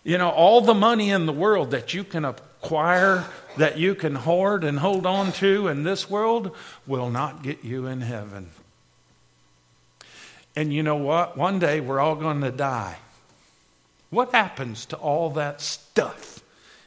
you 0.04 0.18
know, 0.18 0.28
all 0.28 0.60
the 0.60 0.74
money 0.74 1.10
in 1.10 1.26
the 1.26 1.32
world 1.32 1.70
that 1.70 1.94
you 1.94 2.04
can 2.04 2.24
acquire, 2.24 3.24
that 3.56 3.78
you 3.78 3.94
can 3.94 4.14
hoard 4.14 4.62
and 4.62 4.78
hold 4.78 5.06
on 5.06 5.32
to 5.32 5.68
in 5.68 5.82
this 5.82 6.10
world 6.10 6.54
will 6.86 7.10
not 7.10 7.42
get 7.42 7.64
you 7.64 7.86
in 7.86 8.02
heaven. 8.02 8.50
And 10.54 10.72
you 10.72 10.82
know 10.82 10.96
what? 10.96 11.36
One 11.36 11.58
day 11.58 11.80
we're 11.80 12.00
all 12.00 12.16
going 12.16 12.40
to 12.42 12.50
die. 12.50 12.98
What 14.10 14.32
happens 14.32 14.86
to 14.86 14.96
all 14.96 15.30
that 15.30 15.60
stuff 15.60 16.35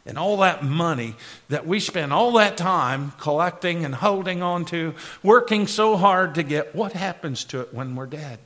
and 0.09 0.17
all 0.17 0.37
that 0.37 0.63
money 0.63 1.15
that 1.47 1.65
we 1.65 1.79
spend 1.79 2.11
all 2.11 2.33
that 2.33 2.57
time 2.57 3.13
collecting 3.19 3.85
and 3.85 3.95
holding 3.95 4.41
on 4.41 4.65
to, 4.65 4.95
working 5.23 5.67
so 5.67 5.95
hard 5.95 6.35
to 6.35 6.43
get? 6.43 6.75
What 6.75 6.93
happens 6.93 7.45
to 7.45 7.61
it 7.61 7.73
when 7.73 7.95
we're 7.95 8.07
dead? 8.07 8.39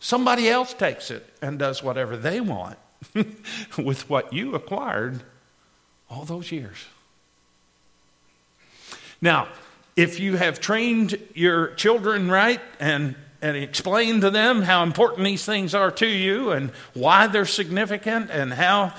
Somebody 0.00 0.48
else 0.48 0.72
takes 0.72 1.10
it 1.10 1.26
and 1.42 1.58
does 1.58 1.82
whatever 1.82 2.16
they 2.16 2.40
want 2.40 2.78
with 3.78 4.08
what 4.08 4.32
you 4.32 4.54
acquired 4.54 5.22
all 6.08 6.24
those 6.24 6.50
years. 6.50 6.86
Now, 9.20 9.48
if 9.96 10.18
you 10.18 10.36
have 10.36 10.60
trained 10.60 11.18
your 11.34 11.74
children 11.74 12.30
right 12.30 12.60
and, 12.80 13.14
and 13.42 13.56
explained 13.56 14.22
to 14.22 14.30
them 14.30 14.62
how 14.62 14.82
important 14.82 15.26
these 15.26 15.44
things 15.44 15.74
are 15.74 15.90
to 15.92 16.06
you 16.06 16.50
and 16.50 16.70
why 16.94 17.26
they're 17.26 17.44
significant 17.44 18.30
and 18.30 18.54
how, 18.54 18.94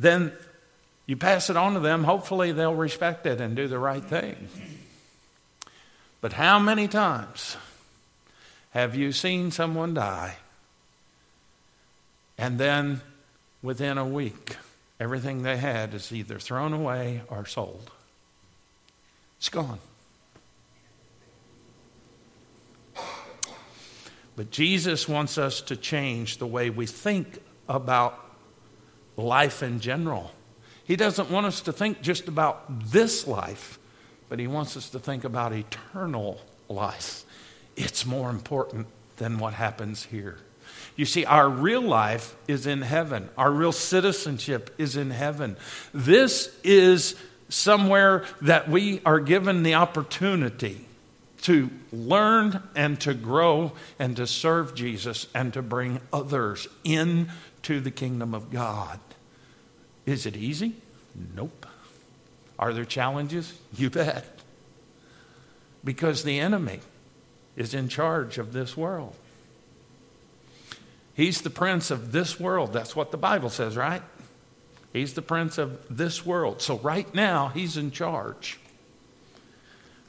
then 0.00 0.32
you 1.08 1.16
pass 1.16 1.48
it 1.48 1.56
on 1.56 1.72
to 1.72 1.80
them. 1.80 2.04
Hopefully, 2.04 2.52
they'll 2.52 2.74
respect 2.74 3.24
it 3.24 3.40
and 3.40 3.56
do 3.56 3.66
the 3.66 3.78
right 3.78 4.04
thing. 4.04 4.36
But 6.20 6.34
how 6.34 6.58
many 6.58 6.86
times 6.86 7.56
have 8.72 8.94
you 8.94 9.12
seen 9.12 9.50
someone 9.50 9.94
die 9.94 10.36
and 12.36 12.58
then 12.58 13.00
within 13.62 13.96
a 13.96 14.06
week, 14.06 14.56
everything 15.00 15.42
they 15.42 15.56
had 15.56 15.94
is 15.94 16.12
either 16.12 16.38
thrown 16.38 16.74
away 16.74 17.22
or 17.28 17.46
sold? 17.46 17.90
It's 19.38 19.48
gone. 19.48 19.78
But 24.36 24.50
Jesus 24.50 25.08
wants 25.08 25.38
us 25.38 25.62
to 25.62 25.76
change 25.76 26.36
the 26.36 26.46
way 26.46 26.68
we 26.68 26.84
think 26.84 27.38
about 27.66 28.22
life 29.16 29.62
in 29.62 29.80
general. 29.80 30.32
He 30.88 30.96
doesn't 30.96 31.30
want 31.30 31.44
us 31.44 31.60
to 31.60 31.72
think 31.72 32.00
just 32.00 32.28
about 32.28 32.90
this 32.90 33.26
life, 33.26 33.78
but 34.30 34.38
He 34.38 34.46
wants 34.46 34.74
us 34.74 34.88
to 34.90 34.98
think 34.98 35.22
about 35.22 35.52
eternal 35.52 36.40
life. 36.66 37.24
It's 37.76 38.06
more 38.06 38.30
important 38.30 38.86
than 39.18 39.38
what 39.38 39.52
happens 39.52 40.04
here. 40.04 40.38
You 40.96 41.04
see, 41.04 41.26
our 41.26 41.46
real 41.46 41.82
life 41.82 42.34
is 42.48 42.66
in 42.66 42.80
heaven. 42.80 43.28
Our 43.36 43.50
real 43.50 43.70
citizenship 43.70 44.74
is 44.78 44.96
in 44.96 45.10
heaven. 45.10 45.58
This 45.92 46.56
is 46.64 47.16
somewhere 47.50 48.24
that 48.40 48.70
we 48.70 49.02
are 49.04 49.20
given 49.20 49.64
the 49.64 49.74
opportunity 49.74 50.86
to 51.42 51.68
learn 51.92 52.62
and 52.74 52.98
to 53.02 53.12
grow 53.12 53.72
and 53.98 54.16
to 54.16 54.26
serve 54.26 54.74
Jesus 54.74 55.26
and 55.34 55.52
to 55.52 55.60
bring 55.60 56.00
others 56.14 56.66
into 56.82 57.80
the 57.80 57.90
kingdom 57.90 58.34
of 58.34 58.50
God. 58.50 58.98
Is 60.08 60.24
it 60.24 60.38
easy? 60.38 60.72
Nope. 61.36 61.66
Are 62.58 62.72
there 62.72 62.86
challenges? 62.86 63.52
You 63.76 63.90
bet. 63.90 64.24
Because 65.84 66.24
the 66.24 66.40
enemy 66.40 66.80
is 67.56 67.74
in 67.74 67.90
charge 67.90 68.38
of 68.38 68.54
this 68.54 68.74
world. 68.74 69.14
He's 71.12 71.42
the 71.42 71.50
prince 71.50 71.90
of 71.90 72.10
this 72.10 72.40
world. 72.40 72.72
That's 72.72 72.96
what 72.96 73.10
the 73.10 73.18
Bible 73.18 73.50
says, 73.50 73.76
right? 73.76 74.00
He's 74.94 75.12
the 75.12 75.20
prince 75.20 75.58
of 75.58 75.78
this 75.94 76.24
world. 76.24 76.62
So 76.62 76.78
right 76.78 77.12
now, 77.14 77.48
he's 77.48 77.76
in 77.76 77.90
charge. 77.90 78.58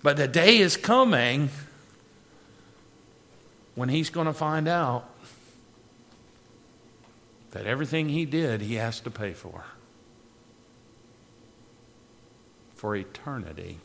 But 0.01 0.17
a 0.17 0.29
day 0.29 0.59
is 0.59 0.77
coming 0.77 1.49
when 3.75 3.89
he's 3.89 4.09
going 4.09 4.27
to 4.27 4.33
find 4.33 4.69
out 4.69 5.09
that 7.51 7.65
everything 7.65 8.07
he 8.07 8.23
did, 8.23 8.61
he 8.61 8.75
has 8.75 9.01
to 9.01 9.11
pay 9.11 9.33
for. 9.33 9.65
For 12.79 12.95
eternity, 12.95 13.77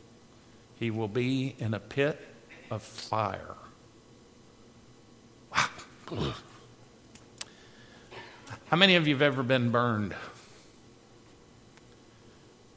he 0.79 0.89
will 0.89 1.09
be 1.09 1.53
in 1.59 1.73
a 1.73 1.81
pit 1.81 2.17
of 2.71 2.81
fire. 2.81 3.57
How 5.51 5.67
many 8.77 8.95
of 8.95 9.05
you 9.05 9.15
have 9.15 9.21
ever 9.21 9.43
been 9.43 9.69
burned? 9.69 10.15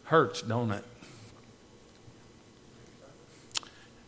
Hurts, 0.07 0.43
don't 0.43 0.73
it? 0.73 0.83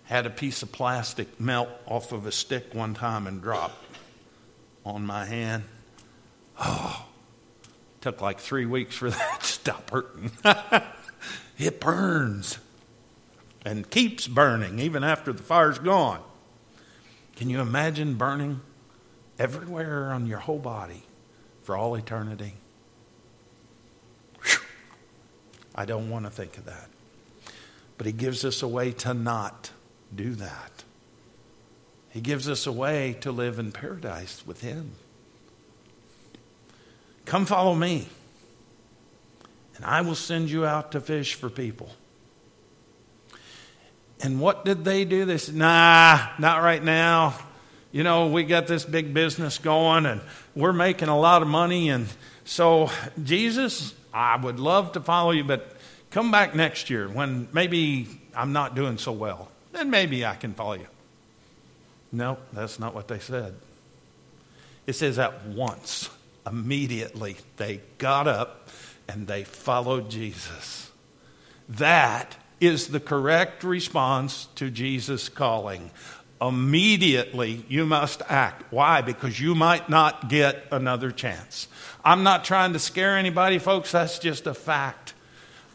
Had 0.03 0.27
a 0.27 0.31
piece 0.31 0.65
of 0.65 0.73
plastic 0.73 1.39
melt 1.39 1.69
off 1.87 2.11
of 2.11 2.27
a 2.27 2.33
stick 2.33 2.75
one 2.75 2.95
time 2.95 3.29
and 3.29 3.41
drop 3.41 3.85
on 4.85 5.07
my 5.07 5.27
hand. 5.27 5.63
Oh, 6.59 7.07
took 8.01 8.21
like 8.21 8.41
three 8.41 8.67
weeks 8.67 8.97
for 8.97 9.11
that 9.11 9.41
to 9.43 9.47
stop 9.47 9.91
hurting. 9.91 10.33
it 11.63 11.81
burns 11.81 12.59
and 13.65 13.89
keeps 13.91 14.27
burning 14.27 14.79
even 14.79 15.05
after 15.05 15.33
the 15.33 15.43
fire's 15.43 15.79
gone. 15.79 16.23
Can 17.37 17.51
you 17.51 17.61
imagine 17.61 18.15
burning 18.15 18.61
everywhere 19.39 20.13
on 20.13 20.27
your 20.27 20.39
whole 20.39 20.59
body 20.59 21.03
for 21.63 21.77
all 21.77 21.95
eternity? 21.95 22.55
I 25.75 25.85
don't 25.85 26.11
want 26.11 26.27
to 26.27 26.31
think 26.31 26.59
of 26.59 26.67
that. 26.67 26.89
But 27.97 28.07
He 28.07 28.13
gives 28.13 28.45
us 28.45 28.63
a 28.63 28.69
way 28.69 28.93
to 28.93 29.15
not 29.15 29.71
do 30.15 30.35
that. 30.35 30.85
He 32.11 32.21
gives 32.21 32.49
us 32.49 32.67
a 32.67 32.73
way 32.73 33.17
to 33.21 33.31
live 33.31 33.59
in 33.59 33.73
paradise 33.73 34.43
with 34.47 34.61
Him. 34.63 34.93
Come 37.25 37.47
follow 37.47 37.75
me, 37.75 38.09
and 39.81 39.91
I 39.91 40.03
will 40.03 40.15
send 40.15 40.51
you 40.51 40.67
out 40.67 40.93
to 40.93 41.01
fish 41.01 41.33
for 41.33 41.49
people. 41.49 41.89
And 44.23 44.39
what 44.39 44.63
did 44.67 44.85
they 44.85 45.07
do? 45.07 45.25
They 45.25 45.39
said, 45.39 45.55
nah, 45.55 46.19
not 46.39 46.63
right 46.63 46.85
now. 46.85 47.35
You 47.91 48.03
know, 48.03 48.27
we 48.27 48.45
got 48.45 48.67
this 48.67 48.85
big 48.85 49.15
business 49.15 49.57
going 49.57 50.05
and 50.05 50.21
we're 50.55 50.75
making 50.75 51.09
a 51.09 51.19
lot 51.19 51.41
of 51.41 51.49
money. 51.49 51.89
And 51.89 52.09
so, 52.45 52.91
Jesus, 53.25 53.95
I 54.13 54.37
would 54.37 54.61
love 54.61 54.93
to 54.93 55.01
follow 55.01 55.31
you, 55.31 55.45
but 55.45 55.75
come 56.11 56.31
back 56.31 56.55
next 56.55 56.91
year 56.91 57.09
when 57.09 57.49
maybe 57.55 58.07
I'm 58.37 58.53
not 58.53 58.75
doing 58.75 58.99
so 58.99 59.13
well. 59.13 59.51
Then 59.73 59.89
maybe 59.89 60.27
I 60.27 60.35
can 60.35 60.53
follow 60.53 60.75
you. 60.75 60.89
No, 62.13 62.37
that's 62.53 62.79
not 62.79 62.95
what 62.95 63.09
they 63.09 63.19
said. 63.19 63.55
It 64.87 64.93
says 64.93 65.19
at 65.19 65.47
once, 65.47 66.11
immediately, 66.47 67.39
they 67.57 67.81
got 67.97 68.29
up 68.29 68.69
and 69.11 69.27
they 69.27 69.43
followed 69.43 70.09
Jesus. 70.09 70.93
That 71.69 72.37
is 72.61 72.89
the 72.89 73.01
correct 73.01 73.65
response 73.65 74.47
to 74.55 74.71
Jesus' 74.71 75.29
calling. 75.29 75.91
Immediately, 76.41 77.65
you 77.69 77.87
must 77.87 78.23
act. 78.29 78.73
Why? 78.73 79.01
Because 79.01 79.41
you 79.41 79.57
might 79.57 79.89
not 79.89 80.29
get 80.29 80.65
another 80.71 81.11
chance. 81.11 81.67
I'm 82.05 82.23
not 82.23 82.45
trying 82.45 82.73
to 82.75 82.79
scare 82.79 83.17
anybody, 83.17 83.59
folks. 83.59 83.91
That's 83.91 84.21
just 84.21 84.47
a 84.47 84.55
fact. 84.55 85.15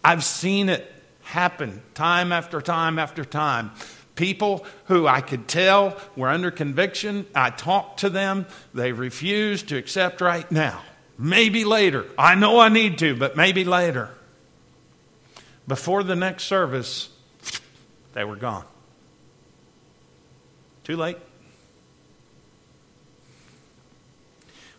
I've 0.01 0.23
seen 0.23 0.69
it 0.69 0.89
happen 1.23 1.81
time 1.93 2.31
after 2.31 2.61
time 2.61 2.97
after 2.97 3.25
time. 3.25 3.71
People 4.15 4.65
who 4.85 5.07
I 5.07 5.19
could 5.19 5.49
tell 5.49 5.99
were 6.15 6.29
under 6.29 6.51
conviction, 6.51 7.25
I 7.35 7.49
talked 7.49 7.99
to 7.99 8.09
them, 8.09 8.45
they 8.73 8.93
refused 8.93 9.67
to 9.69 9.77
accept 9.77 10.21
right 10.21 10.49
now. 10.49 10.83
Maybe 11.17 11.63
later. 11.63 12.05
I 12.17 12.35
know 12.35 12.59
I 12.59 12.69
need 12.69 12.97
to, 12.99 13.15
but 13.15 13.37
maybe 13.37 13.63
later. 13.63 14.09
Before 15.67 16.03
the 16.03 16.15
next 16.15 16.43
service, 16.43 17.09
they 18.13 18.23
were 18.23 18.35
gone. 18.35 18.65
Too 20.83 20.97
late. 20.97 21.17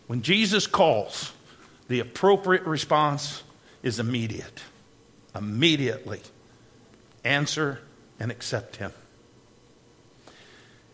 When 0.06 0.22
Jesus 0.22 0.66
calls, 0.66 1.32
the 1.88 2.00
appropriate 2.00 2.64
response 2.64 3.42
is 3.82 3.98
immediate. 3.98 4.60
Immediately 5.34 6.20
answer 7.24 7.80
and 8.20 8.30
accept 8.30 8.76
him. 8.76 8.92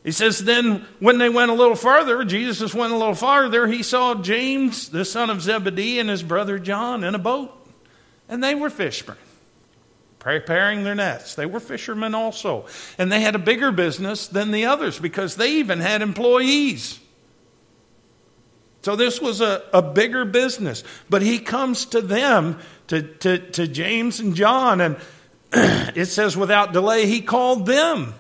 He 0.05 0.11
says, 0.11 0.43
Then 0.43 0.87
when 0.99 1.19
they 1.19 1.29
went 1.29 1.51
a 1.51 1.55
little 1.55 1.77
farther, 1.77 2.25
Jesus 2.25 2.75
went 2.75 2.93
a 2.93 2.97
little 2.97 3.15
farther, 3.15 3.67
he 3.67 3.83
saw 3.83 4.15
James, 4.15 4.89
the 4.89 5.05
son 5.05 5.31
of 5.31 5.43
Zebedee, 5.43 5.99
and 5.99 6.11
his 6.11 6.23
brother 6.23 6.59
John 6.59 7.05
in 7.05 7.15
a 7.15 7.19
boat. 7.19 7.53
And 8.29 8.43
they 8.43 8.55
were 8.55 8.71
fishermen, 8.71 9.19
preparing 10.19 10.85
their 10.85 10.95
nets. 10.95 11.35
They 11.35 11.47
were 11.47 11.61
fishermen 11.61 12.15
also. 12.15 12.67
And 12.99 13.13
they 13.13 13.21
had 13.21 13.35
a 13.35 13.41
bigger 13.41 13.71
business 13.71 14.27
than 14.27 14.51
the 14.51 14.67
others 14.67 14.99
because 14.99 15.37
they 15.37 15.57
even 15.57 15.81
had 15.81 16.03
employees. 16.03 16.99
So 18.83 18.97
this 18.97 19.21
was 19.21 19.41
a, 19.41 19.63
a 19.73 19.83
bigger 19.83 20.25
business. 20.25 20.83
But 21.09 21.23
he 21.23 21.39
comes 21.39 21.85
to 21.87 22.01
them, 22.01 22.59
to, 22.89 23.03
to, 23.03 23.39
to 23.53 23.69
James 23.69 24.19
and 24.19 24.35
John, 24.35 24.81
and 24.81 24.97
it 25.53 26.07
says, 26.07 26.37
without 26.37 26.73
delay, 26.73 27.07
he 27.07 27.21
called 27.21 27.67
them. 27.67 28.15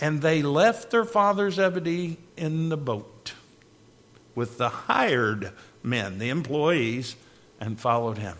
And 0.00 0.22
they 0.22 0.42
left 0.42 0.90
their 0.90 1.04
father 1.04 1.50
Zebedee 1.50 2.18
in 2.36 2.68
the 2.68 2.76
boat 2.76 3.32
with 4.34 4.58
the 4.58 4.68
hired 4.68 5.52
men, 5.82 6.18
the 6.18 6.30
employees, 6.30 7.16
and 7.60 7.78
followed 7.78 8.18
him. 8.18 8.36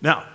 Now, 0.00 0.26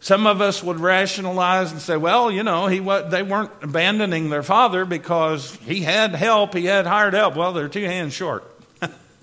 some 0.00 0.26
of 0.26 0.40
us 0.40 0.62
would 0.62 0.80
rationalize 0.80 1.72
and 1.72 1.80
say, 1.80 1.96
well, 1.96 2.30
you 2.30 2.42
know, 2.42 2.66
he, 2.66 2.78
they 2.78 3.22
weren't 3.22 3.50
abandoning 3.62 4.30
their 4.30 4.44
father 4.44 4.84
because 4.84 5.54
he 5.56 5.82
had 5.82 6.14
help, 6.14 6.54
he 6.54 6.66
had 6.66 6.86
hired 6.86 7.14
help. 7.14 7.36
Well, 7.36 7.52
they're 7.52 7.68
two 7.68 7.84
hands 7.84 8.14
short. 8.14 8.44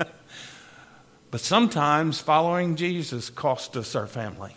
but 1.32 1.40
sometimes 1.40 2.20
following 2.20 2.76
Jesus 2.76 3.30
cost 3.30 3.78
us 3.78 3.96
our 3.96 4.08
family. 4.08 4.56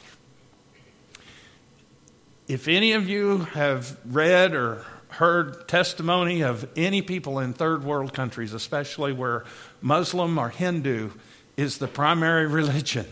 If 2.49 2.67
any 2.67 2.93
of 2.95 3.09
you 3.09 3.39
have 3.39 3.97
read 4.05 4.55
or 4.55 4.85
heard 5.11 5.67
testimony 5.69 6.43
of 6.43 6.69
any 6.77 7.03
people 7.03 7.39
in 7.39 7.53
third 7.53 7.85
world 7.85 8.13
countries, 8.13 8.53
especially 8.53 9.13
where 9.13 9.45
Muslim 9.81 10.39
or 10.39 10.51
Hindu 10.51 11.11
is 11.57 11.79
the 11.79 11.89
primary 11.89 12.47
religion, 12.49 13.07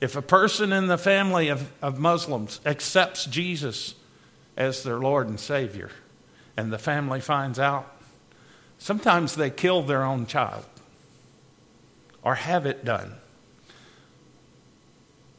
if 0.00 0.16
a 0.16 0.22
person 0.22 0.72
in 0.72 0.86
the 0.86 0.98
family 0.98 1.48
of, 1.48 1.70
of 1.82 1.98
Muslims 1.98 2.60
accepts 2.64 3.24
Jesus 3.26 3.94
as 4.56 4.82
their 4.82 4.98
Lord 4.98 5.28
and 5.28 5.38
Savior, 5.38 5.90
and 6.56 6.72
the 6.72 6.78
family 6.78 7.20
finds 7.20 7.58
out, 7.58 7.92
sometimes 8.78 9.34
they 9.34 9.50
kill 9.50 9.82
their 9.82 10.04
own 10.04 10.26
child 10.26 10.64
or 12.22 12.34
have 12.34 12.66
it 12.66 12.84
done. 12.84 13.12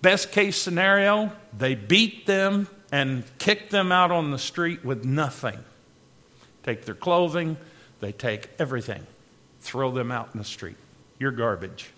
Best 0.02 0.32
case 0.32 0.58
scenario, 0.58 1.32
they 1.58 1.76
beat 1.76 2.26
them 2.26 2.68
and 2.92 3.24
kick 3.38 3.70
them 3.70 3.92
out 3.92 4.12
on 4.12 4.32
the 4.32 4.40
street 4.40 4.84
with 4.84 5.06
nothing. 5.06 5.60
Take 6.64 6.86
their 6.86 6.96
clothing, 6.96 7.58
they 8.00 8.12
take 8.12 8.50
everything, 8.60 9.06
throw 9.62 9.92
them 9.92 10.12
out 10.12 10.30
in 10.34 10.40
the 10.40 10.46
street. 10.46 10.78
You're 11.20 11.32
garbage. 11.32 11.92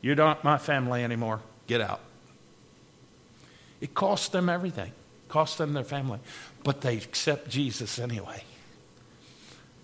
You're 0.00 0.16
not 0.16 0.44
my 0.44 0.58
family 0.58 1.02
anymore. 1.02 1.40
Get 1.66 1.80
out. 1.80 2.00
It 3.80 3.94
costs 3.94 4.28
them 4.28 4.48
everything, 4.48 4.88
it 4.88 5.28
costs 5.28 5.56
them 5.56 5.72
their 5.72 5.84
family, 5.84 6.18
but 6.64 6.80
they 6.80 6.96
accept 6.96 7.48
Jesus 7.48 7.98
anyway. 7.98 8.42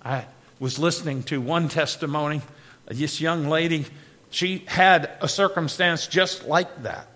I 0.04 0.26
was 0.58 0.78
listening 0.78 1.22
to 1.24 1.40
one 1.40 1.68
testimony. 1.68 2.42
This 2.86 3.20
young 3.20 3.48
lady, 3.48 3.86
she 4.30 4.64
had 4.66 5.10
a 5.20 5.28
circumstance 5.28 6.06
just 6.06 6.46
like 6.46 6.82
that. 6.82 7.06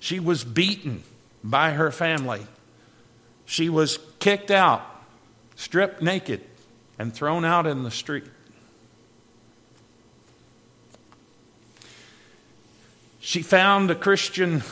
She 0.00 0.20
was 0.20 0.44
beaten 0.44 1.02
by 1.42 1.70
her 1.72 1.90
family. 1.90 2.46
She 3.44 3.68
was 3.68 3.98
kicked 4.18 4.50
out, 4.50 4.82
stripped 5.56 6.02
naked, 6.02 6.42
and 6.98 7.14
thrown 7.14 7.44
out 7.44 7.66
in 7.66 7.82
the 7.82 7.90
street. 7.90 8.24
She 13.20 13.42
found 13.42 13.90
a 13.90 13.94
Christian 13.94 14.62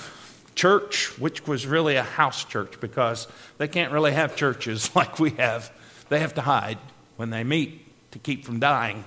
church, 0.55 1.19
which 1.19 1.47
was 1.47 1.67
really 1.67 1.97
a 1.97 2.03
house 2.03 2.45
church 2.45 2.81
because 2.81 3.29
they 3.59 3.69
can't 3.69 3.93
really 3.93 4.13
have 4.13 4.35
churches 4.35 4.91
like 4.97 5.19
we 5.19 5.31
have. 5.33 5.71
They 6.09 6.21
have 6.21 6.35
to 6.35 6.41
hide 6.41 6.79
when 7.17 7.31
they 7.31 7.45
meet 7.45 7.83
to 8.13 8.19
keep 8.19 8.45
from 8.45 8.59
dying. 8.59 9.05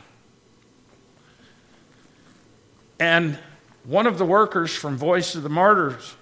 And 2.99 3.39
one 3.83 4.05
of 4.07 4.17
the 4.17 4.25
workers 4.25 4.75
from 4.75 4.97
Voice 4.97 5.35
of 5.35 5.43
the 5.43 5.49
Martyrs 5.49 6.15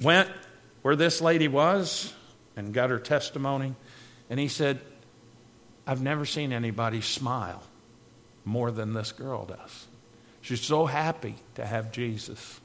went 0.00 0.30
where 0.84 0.94
this 0.94 1.22
lady 1.22 1.48
was 1.48 2.12
and 2.56 2.74
got 2.74 2.90
her 2.90 2.98
testimony. 2.98 3.74
And 4.28 4.38
he 4.38 4.48
said, 4.48 4.80
I've 5.86 6.02
never 6.02 6.26
seen 6.26 6.52
anybody 6.52 7.00
smile 7.00 7.62
more 8.44 8.70
than 8.70 8.92
this 8.92 9.10
girl 9.10 9.46
does. 9.46 9.86
She's 10.42 10.60
so 10.60 10.84
happy 10.84 11.36
to 11.54 11.64
have 11.64 11.90
Jesus 11.90 12.60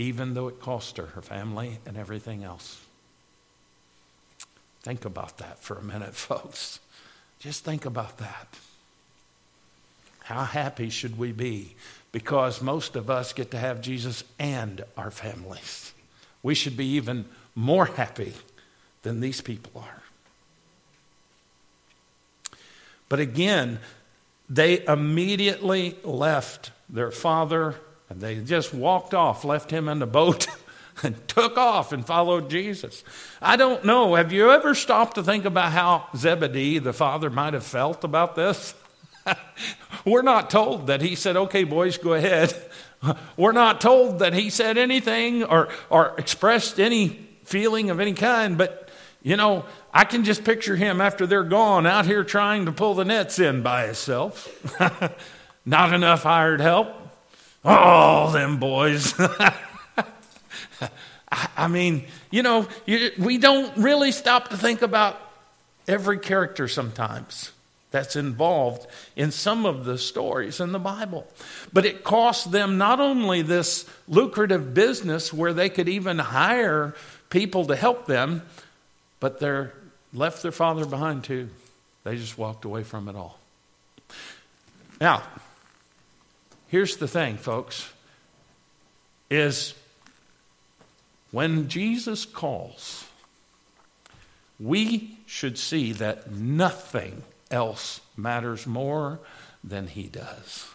even 0.00 0.32
though 0.32 0.48
it 0.48 0.58
cost 0.60 0.96
her 0.96 1.06
her 1.06 1.20
family 1.20 1.78
and 1.84 1.96
everything 1.96 2.42
else. 2.42 2.82
Think 4.82 5.04
about 5.04 5.36
that 5.38 5.62
for 5.62 5.76
a 5.76 5.82
minute, 5.82 6.14
folks. 6.14 6.80
Just 7.38 7.64
think 7.64 7.84
about 7.84 8.16
that. 8.16 8.58
How 10.24 10.44
happy 10.44 10.88
should 10.88 11.18
we 11.18 11.32
be? 11.32 11.76
Because 12.12 12.62
most 12.62 12.96
of 12.96 13.10
us 13.10 13.34
get 13.34 13.50
to 13.50 13.58
have 13.58 13.82
Jesus 13.82 14.24
and 14.38 14.82
our 14.96 15.10
families. 15.10 15.92
We 16.42 16.54
should 16.54 16.76
be 16.76 16.86
even 16.86 17.26
more 17.54 17.86
happy 17.86 18.32
than 19.02 19.20
these 19.20 19.40
people 19.40 19.82
are. 19.84 20.02
But 23.08 23.20
again, 23.20 23.80
they 24.48 24.84
immediately 24.86 25.96
left 26.04 26.70
their 26.88 27.10
father 27.10 27.76
and 28.08 28.20
they 28.20 28.36
just 28.36 28.74
walked 28.74 29.14
off, 29.14 29.44
left 29.44 29.70
him 29.70 29.88
in 29.88 30.00
the 30.00 30.06
boat, 30.06 30.46
and 31.02 31.26
took 31.28 31.56
off 31.56 31.92
and 31.92 32.04
followed 32.06 32.50
Jesus. 32.50 33.04
I 33.40 33.56
don't 33.56 33.84
know. 33.84 34.16
Have 34.16 34.32
you 34.32 34.50
ever 34.50 34.74
stopped 34.74 35.14
to 35.14 35.22
think 35.22 35.44
about 35.44 35.72
how 35.72 36.08
Zebedee, 36.16 36.78
the 36.78 36.92
father, 36.92 37.30
might 37.30 37.54
have 37.54 37.64
felt 37.64 38.04
about 38.04 38.34
this? 38.34 38.74
We're 40.04 40.22
not 40.22 40.50
told 40.50 40.88
that 40.88 41.02
he 41.02 41.14
said, 41.14 41.36
okay, 41.36 41.64
boys, 41.64 41.98
go 41.98 42.14
ahead. 42.14 42.54
We're 43.36 43.52
not 43.52 43.80
told 43.80 44.18
that 44.20 44.32
he 44.32 44.50
said 44.50 44.78
anything 44.78 45.44
or, 45.44 45.68
or 45.88 46.14
expressed 46.18 46.78
any 46.80 47.26
feeling 47.44 47.90
of 47.90 48.00
any 48.00 48.12
kind, 48.14 48.56
but 48.58 48.88
you 49.22 49.36
know, 49.36 49.64
I 49.92 50.04
can 50.04 50.24
just 50.24 50.44
picture 50.44 50.76
him 50.76 51.00
after 51.00 51.26
they're 51.26 51.42
gone 51.42 51.86
out 51.86 52.06
here 52.06 52.24
trying 52.24 52.64
to 52.66 52.72
pull 52.72 52.94
the 52.94 53.04
nets 53.04 53.38
in 53.38 53.62
by 53.62 53.86
himself. 53.86 54.48
Not 55.66 55.92
enough 55.92 56.22
hired 56.22 56.60
help. 56.60 56.88
Oh, 57.62 58.32
them 58.32 58.58
boys. 58.58 59.12
I 61.56 61.68
mean, 61.68 62.06
you 62.30 62.42
know, 62.42 62.66
you, 62.86 63.10
we 63.18 63.36
don't 63.36 63.76
really 63.76 64.10
stop 64.10 64.48
to 64.48 64.56
think 64.56 64.80
about 64.80 65.20
every 65.86 66.18
character 66.18 66.66
sometimes 66.66 67.52
that's 67.90 68.16
involved 68.16 68.86
in 69.16 69.30
some 69.30 69.66
of 69.66 69.84
the 69.84 69.98
stories 69.98 70.60
in 70.60 70.72
the 70.72 70.78
Bible. 70.78 71.26
But 71.72 71.86
it 71.86 72.04
cost 72.04 72.52
them 72.52 72.78
not 72.78 73.00
only 73.00 73.42
this 73.42 73.84
lucrative 74.06 74.74
business 74.74 75.32
where 75.32 75.52
they 75.52 75.68
could 75.68 75.88
even 75.88 76.18
hire 76.18 76.94
people 77.30 77.66
to 77.66 77.76
help 77.76 78.06
them, 78.06 78.42
but 79.18 79.40
they 79.40 79.66
left 80.12 80.42
their 80.42 80.52
father 80.52 80.84
behind 80.86 81.24
too. 81.24 81.48
They 82.04 82.16
just 82.16 82.38
walked 82.38 82.64
away 82.64 82.82
from 82.82 83.08
it 83.08 83.16
all. 83.16 83.38
Now, 85.00 85.22
Here's 86.70 86.98
the 86.98 87.08
thing, 87.08 87.36
folks, 87.36 87.92
is 89.28 89.74
when 91.32 91.68
Jesus 91.68 92.24
calls, 92.24 93.08
we 94.60 95.18
should 95.26 95.58
see 95.58 95.92
that 95.94 96.30
nothing 96.30 97.24
else 97.50 98.00
matters 98.16 98.66
more 98.66 99.18
than 99.62 99.86
he 99.86 100.04
does. 100.04 100.68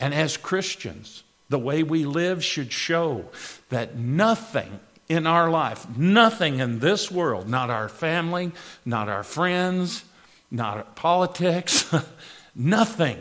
And 0.00 0.14
as 0.14 0.36
Christians, 0.36 1.22
the 1.48 1.58
way 1.58 1.82
we 1.82 2.04
live 2.04 2.42
should 2.42 2.72
show 2.72 3.26
that 3.68 3.96
nothing 3.96 4.80
in 5.08 5.26
our 5.26 5.50
life, 5.50 5.86
nothing 5.96 6.58
in 6.58 6.78
this 6.78 7.10
world, 7.10 7.48
not 7.48 7.70
our 7.70 7.88
family, 7.88 8.52
not 8.84 9.08
our 9.08 9.22
friends, 9.22 10.04
not 10.50 10.78
our 10.78 10.84
politics, 10.94 11.94
nothing 12.54 13.18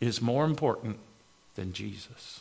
is 0.00 0.22
more 0.22 0.44
important 0.44 0.98
than 1.56 1.72
Jesus. 1.72 2.40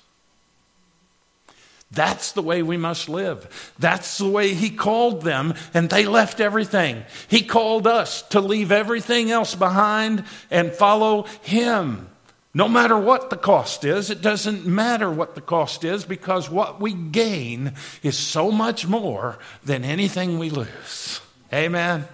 That's 1.93 2.31
the 2.31 2.41
way 2.41 2.63
we 2.63 2.75
must 2.75 3.07
live. 3.07 3.73
That's 3.77 4.17
the 4.17 4.27
way 4.27 4.53
He 4.53 4.71
called 4.71 5.21
them, 5.21 5.53
and 5.73 5.89
they 5.89 6.05
left 6.05 6.39
everything. 6.39 7.03
He 7.27 7.43
called 7.43 7.85
us 7.85 8.23
to 8.29 8.41
leave 8.41 8.71
everything 8.71 9.29
else 9.29 9.53
behind 9.53 10.23
and 10.49 10.73
follow 10.73 11.23
Him. 11.43 12.09
No 12.55 12.67
matter 12.67 12.97
what 12.97 13.29
the 13.29 13.37
cost 13.37 13.83
is, 13.83 14.09
it 14.09 14.21
doesn't 14.21 14.65
matter 14.65 15.09
what 15.09 15.35
the 15.35 15.41
cost 15.41 15.83
is 15.83 16.03
because 16.03 16.49
what 16.49 16.79
we 16.79 16.93
gain 16.93 17.73
is 18.01 18.17
so 18.17 18.51
much 18.51 18.87
more 18.87 19.39
than 19.63 19.83
anything 19.83 20.37
we 20.39 20.49
lose. 20.49 21.19
Amen. 21.51 22.05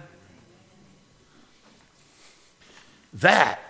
That 3.14 3.60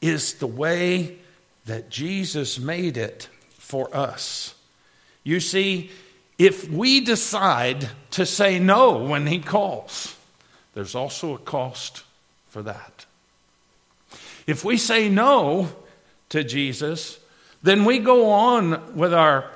is 0.00 0.34
the 0.34 0.46
way 0.46 1.18
that 1.66 1.90
Jesus 1.90 2.58
made 2.58 2.96
it 2.96 3.28
for 3.58 3.94
us. 3.94 4.54
You 5.22 5.40
see, 5.40 5.90
if 6.38 6.70
we 6.70 7.00
decide 7.00 7.88
to 8.12 8.24
say 8.24 8.58
no 8.58 9.04
when 9.04 9.26
He 9.26 9.40
calls, 9.40 10.16
there's 10.74 10.94
also 10.94 11.34
a 11.34 11.38
cost 11.38 12.02
for 12.48 12.62
that. 12.62 13.06
If 14.46 14.64
we 14.64 14.76
say 14.76 15.08
no 15.08 15.70
to 16.30 16.42
Jesus, 16.42 17.18
then 17.62 17.84
we 17.84 17.98
go 17.98 18.30
on 18.30 18.96
with 18.96 19.12
our 19.12 19.50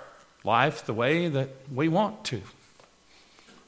life 0.45 0.85
the 0.85 0.93
way 0.93 1.29
that 1.29 1.49
we 1.73 1.89
want 1.89 2.25
to. 2.25 2.43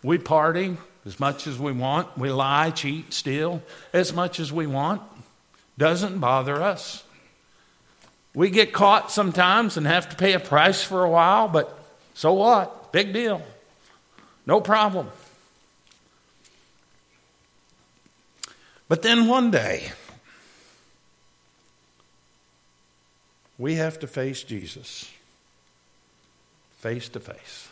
We 0.03 0.19
party 0.19 0.77
as 1.07 1.19
much 1.19 1.47
as 1.47 1.59
we 1.59 1.73
want. 1.73 2.19
We 2.19 2.31
lie, 2.31 2.71
cheat, 2.71 3.15
steal 3.15 3.63
as 3.93 4.13
much 4.13 4.39
as 4.39 4.53
we 4.53 4.67
want. 4.67 5.03
Doesn't 5.79 6.19
bother 6.19 6.63
us. 6.63 7.03
We 8.35 8.51
get 8.51 8.73
caught 8.73 9.11
sometimes 9.11 9.77
and 9.77 9.87
have 9.87 10.11
to 10.11 10.17
pay 10.17 10.35
a 10.35 10.41
price 10.41 10.83
for 10.83 11.03
a 11.03 11.11
while, 11.11 11.49
but 11.49 11.76
so 12.17 12.33
what? 12.33 12.91
Big 12.91 13.13
deal. 13.13 13.41
No 14.45 14.61
problem. 14.61 15.09
But 18.89 19.03
then 19.03 19.29
one 19.29 19.53
day, 19.53 19.93
we 23.57 23.77
have 23.77 24.01
to 24.01 24.09
face 24.09 24.43
Jesus 24.43 25.09
face 26.87 27.09
to 27.09 27.19
face. 27.19 27.69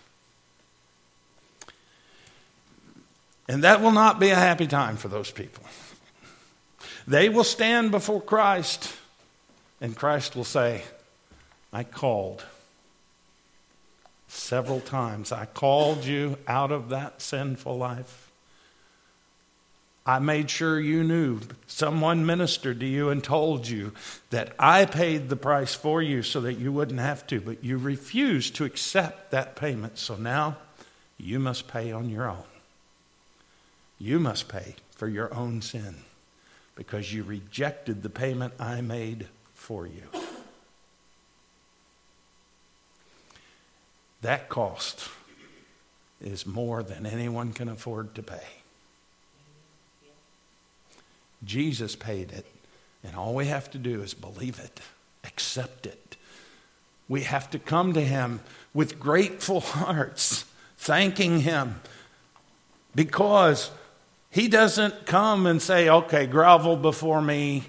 And 3.49 3.62
that 3.62 3.80
will 3.80 3.92
not 3.92 4.18
be 4.18 4.30
a 4.30 4.34
happy 4.34 4.66
time 4.66 4.97
for 4.97 5.07
those 5.07 5.30
people. 5.30 5.62
They 7.07 7.28
will 7.28 7.45
stand 7.45 7.92
before 7.92 8.20
Christ, 8.20 8.92
and 9.80 9.95
Christ 9.95 10.34
will 10.34 10.45
say, 10.45 10.82
I 11.72 11.84
called 11.84 12.45
several 14.35 14.80
times. 14.80 15.32
I 15.32 15.47
called 15.47 16.05
you 16.05 16.37
out 16.47 16.72
of 16.72 16.89
that 16.91 17.22
sinful 17.22 17.76
life. 17.76 18.30
I 20.07 20.18
made 20.18 20.51
sure 20.51 20.78
you 20.78 21.03
knew. 21.03 21.41
Someone 21.66 22.26
ministered 22.26 22.80
to 22.80 22.87
you 22.87 23.09
and 23.09 23.24
told 23.24 23.66
you 23.66 23.93
that 24.30 24.53
I 24.59 24.85
paid 24.85 25.28
the 25.28 25.37
price 25.37 25.74
for 25.74 26.03
you 26.03 26.22
so 26.22 26.43
that 26.43 26.55
you 26.55 26.72
wouldn't 26.72 27.01
have 27.01 27.26
to, 27.28 27.41
but 27.41 27.64
you 27.64 27.78
refused 27.78 28.55
to 28.57 28.64
accept 28.64 29.30
that 29.30 29.57
payment. 29.57 29.99
So 29.99 30.16
now 30.16 30.59
you 31.16 31.39
must 31.39 31.68
pay 31.68 31.91
on 31.91 32.11
your 32.11 32.28
own. 32.28 32.45
You 33.99 34.18
must 34.18 34.49
pay 34.49 34.74
for 34.91 35.09
your 35.09 35.32
own 35.32 35.62
sin 35.62 35.97
because 36.76 37.14
you 37.14 37.22
rejected 37.22 38.03
the 38.03 38.11
payment 38.11 38.53
I 38.59 38.82
made 38.82 39.28
for 39.55 39.87
you. 39.87 40.09
That 44.25 44.49
cost 44.49 45.07
is 46.18 46.47
more 46.47 46.83
than 46.83 47.05
anyone 47.05 47.53
can 47.53 47.68
afford 47.68 48.14
to 48.14 48.22
pay. 48.22 48.47
Jesus 51.45 51.95
paid 51.95 52.33
it, 52.33 52.47
and 53.05 53.16
all 53.16 53.35
we 53.35 53.49
have 53.49 53.70
to 53.72 53.79
do 53.79 54.01
is 54.01 54.14
believe 54.14 54.59
it, 54.59 54.81
accept 55.25 55.85
it. 55.85 56.16
We 57.07 57.25
have 57.25 57.51
to 57.51 57.59
come 57.59 57.93
to 57.93 58.01
Him 58.01 58.41
with 58.72 58.99
grateful 58.99 59.61
hearts, 59.81 60.47
thanking 60.79 61.41
Him 61.41 61.83
because 62.95 63.70
He 64.31 64.49
doesn't 64.49 65.05
come 65.05 65.45
and 65.45 65.61
say, 65.61 65.91
okay, 65.91 66.25
grovel 66.27 66.79
before 66.79 67.20
me, 67.20 67.64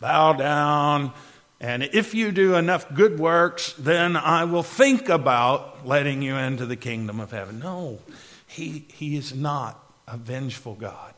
bow 0.00 0.32
down, 0.32 1.12
and 1.60 1.82
if 1.82 2.14
you 2.14 2.32
do 2.32 2.54
enough 2.54 2.92
good 2.94 3.18
works, 3.18 3.74
then 3.78 4.16
I 4.16 4.44
will 4.44 4.62
think 4.62 5.10
about 5.10 5.86
letting 5.86 6.22
you 6.22 6.36
into 6.36 6.64
the 6.64 6.76
kingdom 6.76 7.20
of 7.20 7.32
heaven. 7.32 7.58
No, 7.58 7.98
He, 8.46 8.86
he 8.94 9.16
is 9.16 9.34
not 9.34 9.78
a 10.08 10.16
vengeful 10.16 10.74
God. 10.74 11.12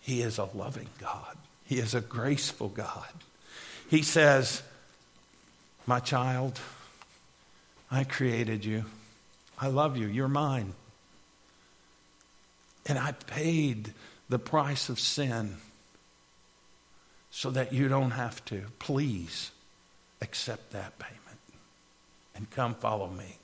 He 0.00 0.20
is 0.20 0.38
a 0.38 0.48
loving 0.54 0.88
God. 0.98 1.36
He 1.64 1.78
is 1.78 1.94
a 1.94 2.00
graceful 2.00 2.68
God. 2.68 3.08
He 3.88 4.02
says, 4.02 4.62
My 5.86 6.00
child, 6.00 6.60
I 7.90 8.04
created 8.04 8.64
you. 8.64 8.84
I 9.58 9.68
love 9.68 9.96
you. 9.96 10.08
You're 10.08 10.28
mine. 10.28 10.74
And 12.84 12.98
I 12.98 13.12
paid 13.12 13.94
the 14.28 14.38
price 14.38 14.88
of 14.88 14.98
sin 14.98 15.56
so 17.32 17.50
that 17.50 17.72
you 17.72 17.88
don't 17.88 18.12
have 18.12 18.44
to. 18.44 18.62
Please 18.78 19.50
accept 20.20 20.70
that 20.72 20.96
payment 20.98 21.18
and 22.36 22.48
come 22.50 22.74
follow 22.74 23.08
me. 23.08 23.38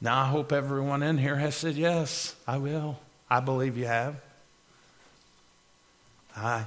Now, 0.00 0.22
I 0.22 0.26
hope 0.28 0.52
everyone 0.52 1.02
in 1.02 1.18
here 1.18 1.36
has 1.36 1.56
said, 1.56 1.74
Yes, 1.74 2.36
I 2.46 2.58
will. 2.58 3.00
I 3.28 3.40
believe 3.40 3.76
you 3.76 3.86
have. 3.86 4.14
I 6.36 6.66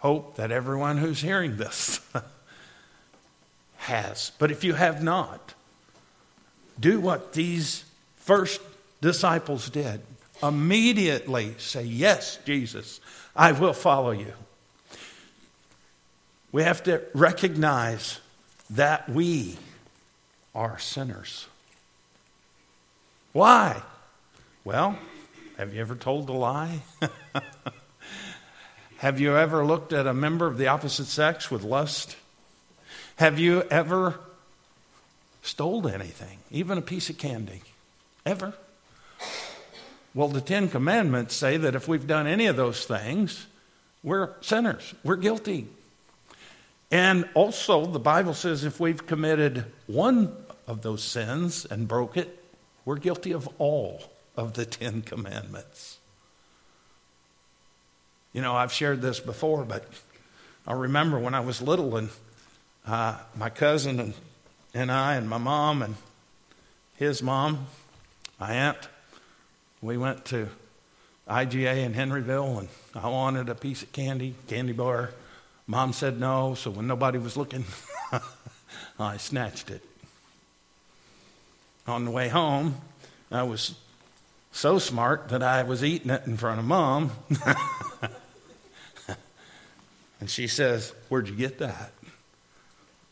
hope 0.00 0.36
that 0.36 0.50
everyone 0.50 0.98
who's 0.98 1.20
hearing 1.20 1.56
this 1.56 2.00
has. 3.78 4.32
But 4.38 4.50
if 4.50 4.64
you 4.64 4.74
have 4.74 5.02
not, 5.02 5.54
do 6.78 7.00
what 7.00 7.32
these 7.32 7.84
first 8.16 8.60
disciples 9.00 9.70
did. 9.70 10.02
Immediately 10.42 11.54
say, 11.58 11.82
Yes, 11.82 12.38
Jesus, 12.44 13.00
I 13.34 13.52
will 13.52 13.72
follow 13.72 14.10
you. 14.10 14.32
We 16.52 16.62
have 16.62 16.82
to 16.84 17.02
recognize 17.14 18.20
that 18.70 19.08
we 19.08 19.56
are 20.54 20.78
sinners. 20.78 21.46
Why? 23.32 23.82
Well, 24.64 24.98
have 25.56 25.74
you 25.74 25.80
ever 25.80 25.94
told 25.94 26.28
a 26.28 26.32
lie? 26.32 26.80
have 28.98 29.20
you 29.20 29.36
ever 29.36 29.64
looked 29.64 29.92
at 29.92 30.06
a 30.06 30.14
member 30.14 30.46
of 30.46 30.58
the 30.58 30.68
opposite 30.68 31.06
sex 31.06 31.50
with 31.50 31.62
lust? 31.62 32.16
Have 33.16 33.38
you 33.38 33.62
ever 33.70 34.18
stole 35.42 35.88
anything, 35.88 36.38
even 36.50 36.78
a 36.78 36.82
piece 36.82 37.10
of 37.10 37.18
candy? 37.18 37.62
Ever? 38.24 38.54
Well, 40.18 40.26
the 40.26 40.40
Ten 40.40 40.68
Commandments 40.68 41.36
say 41.36 41.58
that 41.58 41.76
if 41.76 41.86
we've 41.86 42.08
done 42.08 42.26
any 42.26 42.46
of 42.46 42.56
those 42.56 42.84
things, 42.84 43.46
we're 44.02 44.30
sinners, 44.40 44.92
we're 45.04 45.14
guilty. 45.14 45.68
And 46.90 47.28
also, 47.34 47.86
the 47.86 48.00
Bible 48.00 48.34
says 48.34 48.64
if 48.64 48.80
we've 48.80 49.06
committed 49.06 49.66
one 49.86 50.34
of 50.66 50.82
those 50.82 51.04
sins 51.04 51.64
and 51.66 51.86
broke 51.86 52.16
it, 52.16 52.44
we're 52.84 52.96
guilty 52.96 53.30
of 53.30 53.48
all 53.58 54.02
of 54.36 54.54
the 54.54 54.66
Ten 54.66 55.02
Commandments. 55.02 55.98
You 58.32 58.42
know, 58.42 58.56
I've 58.56 58.72
shared 58.72 59.00
this 59.00 59.20
before, 59.20 59.64
but 59.64 59.84
I 60.66 60.72
remember 60.72 61.20
when 61.20 61.34
I 61.34 61.40
was 61.40 61.62
little 61.62 61.96
and 61.96 62.08
uh, 62.84 63.18
my 63.36 63.50
cousin 63.50 64.00
and, 64.00 64.14
and 64.74 64.90
I 64.90 65.14
and 65.14 65.28
my 65.28 65.38
mom 65.38 65.80
and 65.80 65.94
his 66.96 67.22
mom, 67.22 67.68
my 68.40 68.50
aunt, 68.50 68.88
we 69.82 69.96
went 69.96 70.24
to 70.26 70.48
IGA 71.28 71.84
in 71.84 71.94
Henryville 71.94 72.58
and 72.58 72.68
I 72.94 73.08
wanted 73.08 73.48
a 73.48 73.54
piece 73.54 73.82
of 73.82 73.92
candy, 73.92 74.34
candy 74.48 74.72
bar. 74.72 75.10
Mom 75.66 75.92
said 75.92 76.18
no, 76.18 76.54
so 76.54 76.70
when 76.70 76.86
nobody 76.86 77.18
was 77.18 77.36
looking, 77.36 77.64
I 78.98 79.18
snatched 79.18 79.70
it 79.70 79.82
on 81.88 82.04
the 82.04 82.10
way 82.10 82.28
home, 82.28 82.76
I 83.30 83.42
was 83.42 83.74
so 84.52 84.78
smart 84.78 85.30
that 85.30 85.42
I 85.42 85.62
was 85.62 85.82
eating 85.82 86.10
it 86.10 86.26
in 86.26 86.36
front 86.36 86.60
of 86.60 86.66
mom. 86.66 87.10
and 90.20 90.28
she 90.28 90.46
says, 90.46 90.92
Where'd 91.08 91.28
you 91.28 91.34
get 91.34 91.58
that? 91.58 91.92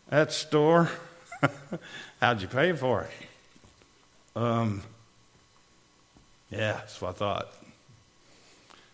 That 0.08 0.32
store. 0.32 0.90
How'd 2.20 2.42
you 2.42 2.48
pay 2.48 2.72
for 2.72 3.02
it? 3.02 3.10
Um, 4.34 4.82
yeah, 6.57 6.72
that's 6.72 7.00
what 7.00 7.11
I 7.11 7.12
thought. 7.12 7.52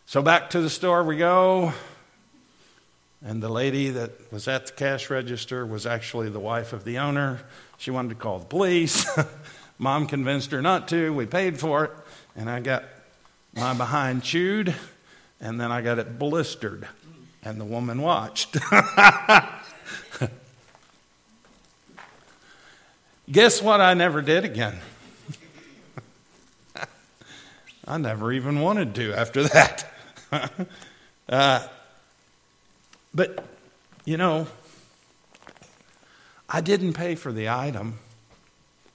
So 0.07 0.21
back 0.21 0.51
to 0.51 0.61
the 0.61 0.71
store 0.71 1.05
we 1.05 1.17
go. 1.17 1.73
And 3.25 3.41
the 3.43 3.49
lady 3.49 3.91
that 3.91 4.33
was 4.33 4.49
at 4.49 4.67
the 4.67 4.73
cash 4.73 5.09
register 5.09 5.65
was 5.65 5.87
actually 5.87 6.29
the 6.29 6.41
wife 6.41 6.73
of 6.73 6.83
the 6.85 6.99
owner. 6.99 7.41
She 7.79 7.93
wanted 7.93 8.09
to 8.09 8.15
call 8.17 8.41
the 8.41 8.47
police. 8.47 9.07
Mom 9.79 10.09
convinced 10.09 10.51
her 10.51 10.61
not 10.61 10.89
to. 10.89 11.13
We 11.13 11.27
paid 11.27 11.61
for 11.61 11.85
it, 11.85 11.93
and 12.35 12.51
I 12.51 12.59
got 12.61 12.83
my 13.55 13.75
behind 13.75 14.25
chewed, 14.25 14.75
and 15.41 15.61
then 15.61 15.71
I 15.71 15.83
got 15.83 16.01
it 16.01 16.19
blistered, 16.19 16.89
and 17.45 17.61
the 17.61 17.65
woman 17.65 18.03
watched. 18.03 18.57
Guess 23.31 23.63
what? 23.63 23.81
I 23.81 23.95
never 23.95 24.21
did 24.21 24.45
again. 24.45 24.79
I 27.87 27.99
never 27.99 28.33
even 28.33 28.61
wanted 28.61 28.95
to 28.97 29.13
after 29.15 29.43
that. 29.45 29.93
uh, 31.29 31.67
but, 33.15 33.45
you 34.05 34.17
know, 34.17 34.47
I 36.49 36.61
didn't 36.61 36.93
pay 36.93 37.15
for 37.15 37.33
the 37.33 37.49
item 37.49 37.99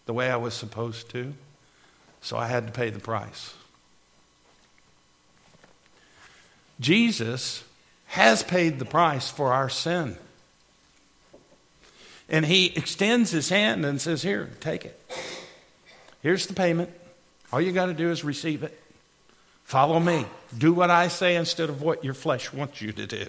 the 0.05 0.13
way 0.13 0.31
I 0.31 0.37
was 0.37 0.53
supposed 0.53 1.09
to, 1.11 1.33
so 2.21 2.37
I 2.37 2.47
had 2.47 2.67
to 2.67 2.73
pay 2.73 2.89
the 2.89 2.99
price. 2.99 3.53
Jesus 6.79 7.63
has 8.07 8.43
paid 8.43 8.79
the 8.79 8.85
price 8.85 9.29
for 9.29 9.51
our 9.53 9.69
sin. 9.69 10.17
And 12.29 12.45
he 12.45 12.67
extends 12.75 13.31
his 13.31 13.49
hand 13.49 13.85
and 13.85 14.01
says, 14.01 14.21
Here, 14.21 14.49
take 14.59 14.85
it. 14.85 14.99
Here's 16.21 16.47
the 16.47 16.53
payment. 16.53 16.91
All 17.51 17.61
you 17.61 17.71
got 17.71 17.85
to 17.85 17.93
do 17.93 18.11
is 18.11 18.23
receive 18.23 18.63
it. 18.63 18.79
Follow 19.63 19.99
me. 19.99 20.25
Do 20.57 20.73
what 20.73 20.89
I 20.89 21.07
say 21.07 21.35
instead 21.35 21.69
of 21.69 21.81
what 21.81 22.03
your 22.03 22.13
flesh 22.13 22.53
wants 22.53 22.81
you 22.81 22.91
to 22.93 23.05
do. 23.05 23.25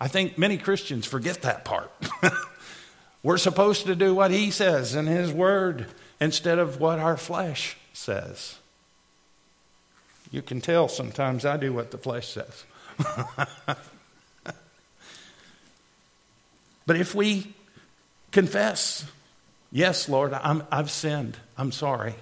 I 0.00 0.08
think 0.08 0.38
many 0.38 0.56
Christians 0.56 1.06
forget 1.06 1.42
that 1.42 1.64
part. 1.64 1.90
We're 3.22 3.38
supposed 3.38 3.86
to 3.86 3.94
do 3.94 4.14
what 4.14 4.30
he 4.30 4.50
says 4.50 4.94
in 4.94 5.06
his 5.06 5.30
word 5.30 5.86
instead 6.20 6.58
of 6.58 6.80
what 6.80 6.98
our 6.98 7.18
flesh 7.18 7.76
says. 7.92 8.58
You 10.30 10.42
can 10.42 10.60
tell 10.60 10.88
sometimes 10.88 11.44
I 11.44 11.56
do 11.56 11.72
what 11.72 11.90
the 11.90 11.98
flesh 11.98 12.28
says. 12.28 12.64
but 16.86 16.96
if 16.96 17.14
we 17.14 17.52
confess, 18.32 19.04
yes, 19.70 20.08
Lord, 20.08 20.32
i 20.32 20.62
have 20.72 20.90
sinned. 20.90 21.36
I'm 21.58 21.72
sorry. 21.72 22.14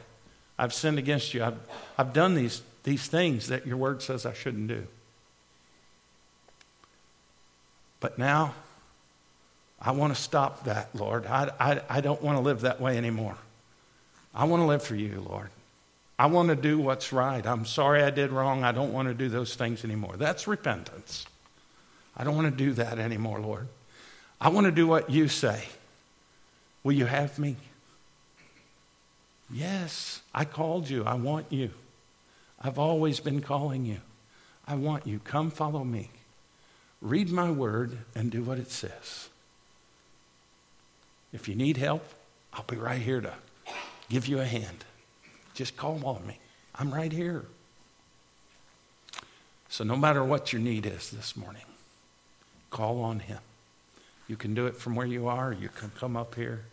I've 0.58 0.74
sinned 0.74 0.98
against 0.98 1.34
you. 1.34 1.44
I've, 1.44 1.58
I've 1.96 2.12
done 2.12 2.34
these, 2.34 2.62
these 2.82 3.06
things 3.06 3.48
that 3.48 3.66
your 3.66 3.76
word 3.76 4.02
says 4.02 4.26
I 4.26 4.32
shouldn't 4.32 4.68
do. 4.68 4.86
But 8.00 8.18
now, 8.18 8.54
I 9.80 9.92
want 9.92 10.14
to 10.14 10.20
stop 10.20 10.64
that, 10.64 10.94
Lord. 10.94 11.26
I, 11.26 11.50
I, 11.60 11.80
I 11.88 12.00
don't 12.00 12.22
want 12.22 12.36
to 12.36 12.42
live 12.42 12.62
that 12.62 12.80
way 12.80 12.96
anymore. 12.96 13.36
I 14.34 14.44
want 14.44 14.60
to 14.60 14.66
live 14.66 14.82
for 14.82 14.96
you, 14.96 15.24
Lord. 15.28 15.50
I 16.18 16.26
want 16.26 16.48
to 16.48 16.56
do 16.56 16.78
what's 16.78 17.12
right. 17.12 17.46
I'm 17.46 17.64
sorry 17.64 18.02
I 18.02 18.10
did 18.10 18.32
wrong. 18.32 18.64
I 18.64 18.72
don't 18.72 18.92
want 18.92 19.06
to 19.08 19.14
do 19.14 19.28
those 19.28 19.54
things 19.54 19.84
anymore. 19.84 20.16
That's 20.16 20.48
repentance. 20.48 21.26
I 22.16 22.24
don't 22.24 22.34
want 22.34 22.50
to 22.50 22.56
do 22.56 22.72
that 22.72 22.98
anymore, 22.98 23.40
Lord. 23.40 23.68
I 24.40 24.48
want 24.48 24.64
to 24.66 24.72
do 24.72 24.86
what 24.86 25.10
you 25.10 25.28
say. 25.28 25.64
Will 26.82 26.92
you 26.92 27.06
have 27.06 27.38
me? 27.38 27.56
Yes, 29.50 30.20
I 30.34 30.44
called 30.44 30.90
you. 30.90 31.04
I 31.04 31.14
want 31.14 31.46
you. 31.50 31.70
I've 32.60 32.78
always 32.78 33.20
been 33.20 33.40
calling 33.40 33.84
you. 33.86 33.98
I 34.66 34.74
want 34.74 35.06
you. 35.06 35.20
Come 35.20 35.50
follow 35.50 35.84
me. 35.84 36.10
Read 37.00 37.30
my 37.30 37.50
word 37.50 37.98
and 38.14 38.30
do 38.30 38.42
what 38.42 38.58
it 38.58 38.70
says. 38.70 39.28
If 41.32 41.48
you 41.48 41.54
need 41.54 41.76
help, 41.76 42.04
I'll 42.52 42.64
be 42.64 42.76
right 42.76 43.00
here 43.00 43.20
to 43.20 43.32
give 44.08 44.26
you 44.26 44.40
a 44.40 44.44
hand. 44.44 44.84
Just 45.54 45.76
call 45.76 46.04
on 46.04 46.26
me. 46.26 46.38
I'm 46.74 46.92
right 46.92 47.12
here. 47.12 47.44
So, 49.68 49.84
no 49.84 49.96
matter 49.96 50.24
what 50.24 50.52
your 50.52 50.62
need 50.62 50.86
is 50.86 51.10
this 51.10 51.36
morning, 51.36 51.64
call 52.70 53.02
on 53.02 53.20
Him. 53.20 53.38
You 54.26 54.36
can 54.36 54.54
do 54.54 54.66
it 54.66 54.76
from 54.76 54.94
where 54.94 55.06
you 55.06 55.28
are, 55.28 55.52
you 55.52 55.68
can 55.68 55.90
come 55.90 56.16
up 56.16 56.34
here. 56.34 56.64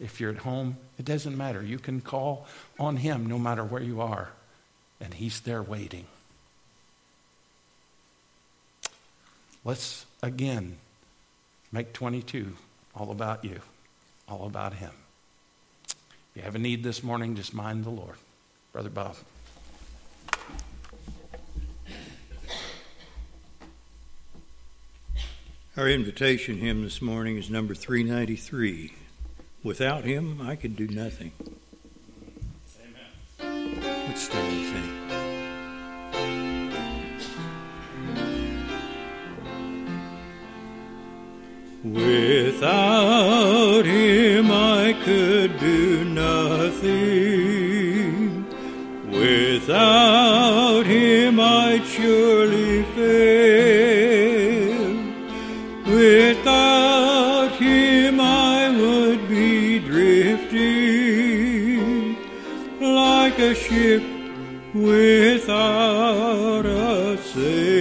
If 0.00 0.20
you're 0.20 0.32
at 0.32 0.38
home, 0.38 0.76
it 0.98 1.04
doesn't 1.04 1.36
matter. 1.36 1.62
You 1.62 1.78
can 1.78 2.00
call 2.00 2.46
on 2.78 2.96
Him 2.96 3.26
no 3.26 3.38
matter 3.38 3.64
where 3.64 3.82
you 3.82 4.00
are, 4.00 4.30
and 5.00 5.14
He's 5.14 5.40
there 5.40 5.62
waiting. 5.62 6.06
Let's 9.64 10.04
again 10.22 10.76
make 11.72 11.92
22 11.92 12.56
all 12.94 13.10
about 13.10 13.44
you, 13.44 13.60
all 14.28 14.46
about 14.46 14.74
Him. 14.74 14.92
If 15.88 16.36
you 16.36 16.42
have 16.42 16.54
a 16.54 16.58
need 16.58 16.82
this 16.82 17.02
morning, 17.02 17.36
just 17.36 17.54
mind 17.54 17.84
the 17.84 17.90
Lord. 17.90 18.16
Brother 18.72 18.90
Bob. 18.90 19.16
Our 25.76 25.88
invitation 25.88 26.58
hymn 26.58 26.82
this 26.82 27.02
morning 27.02 27.36
is 27.36 27.50
number 27.50 27.74
393. 27.74 28.92
Without 29.64 30.04
him, 30.04 30.40
I 30.42 30.56
could 30.56 30.76
do 30.76 30.86
nothing. 30.88 31.32
Amen. 33.40 33.80
Let's 34.06 34.24
stand 34.24 34.46
and 34.46 34.66
sing. 34.74 34.90
Without 41.94 43.86
him 43.86 44.50
I 44.52 44.92
could 45.02 45.58
do 45.58 46.04
nothing. 46.04 47.24
Without 49.10 50.84
him 50.84 51.40
I'd 51.40 51.86
surely 51.86 52.63
like 63.54 63.60
a 63.60 63.60
ship 63.60 64.02
without 64.74 66.66
a 66.66 67.16
sail. 67.18 67.73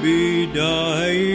Be 0.00 0.46
dying. 0.46 1.31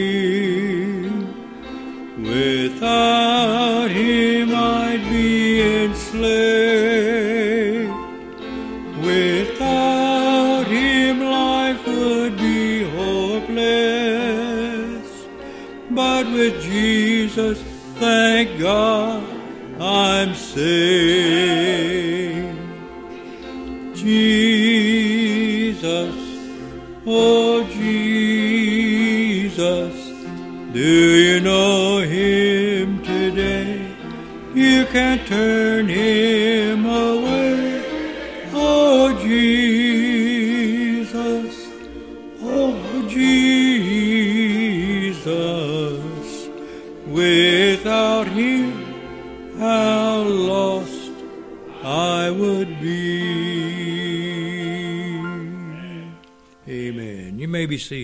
Be. 57.77 57.95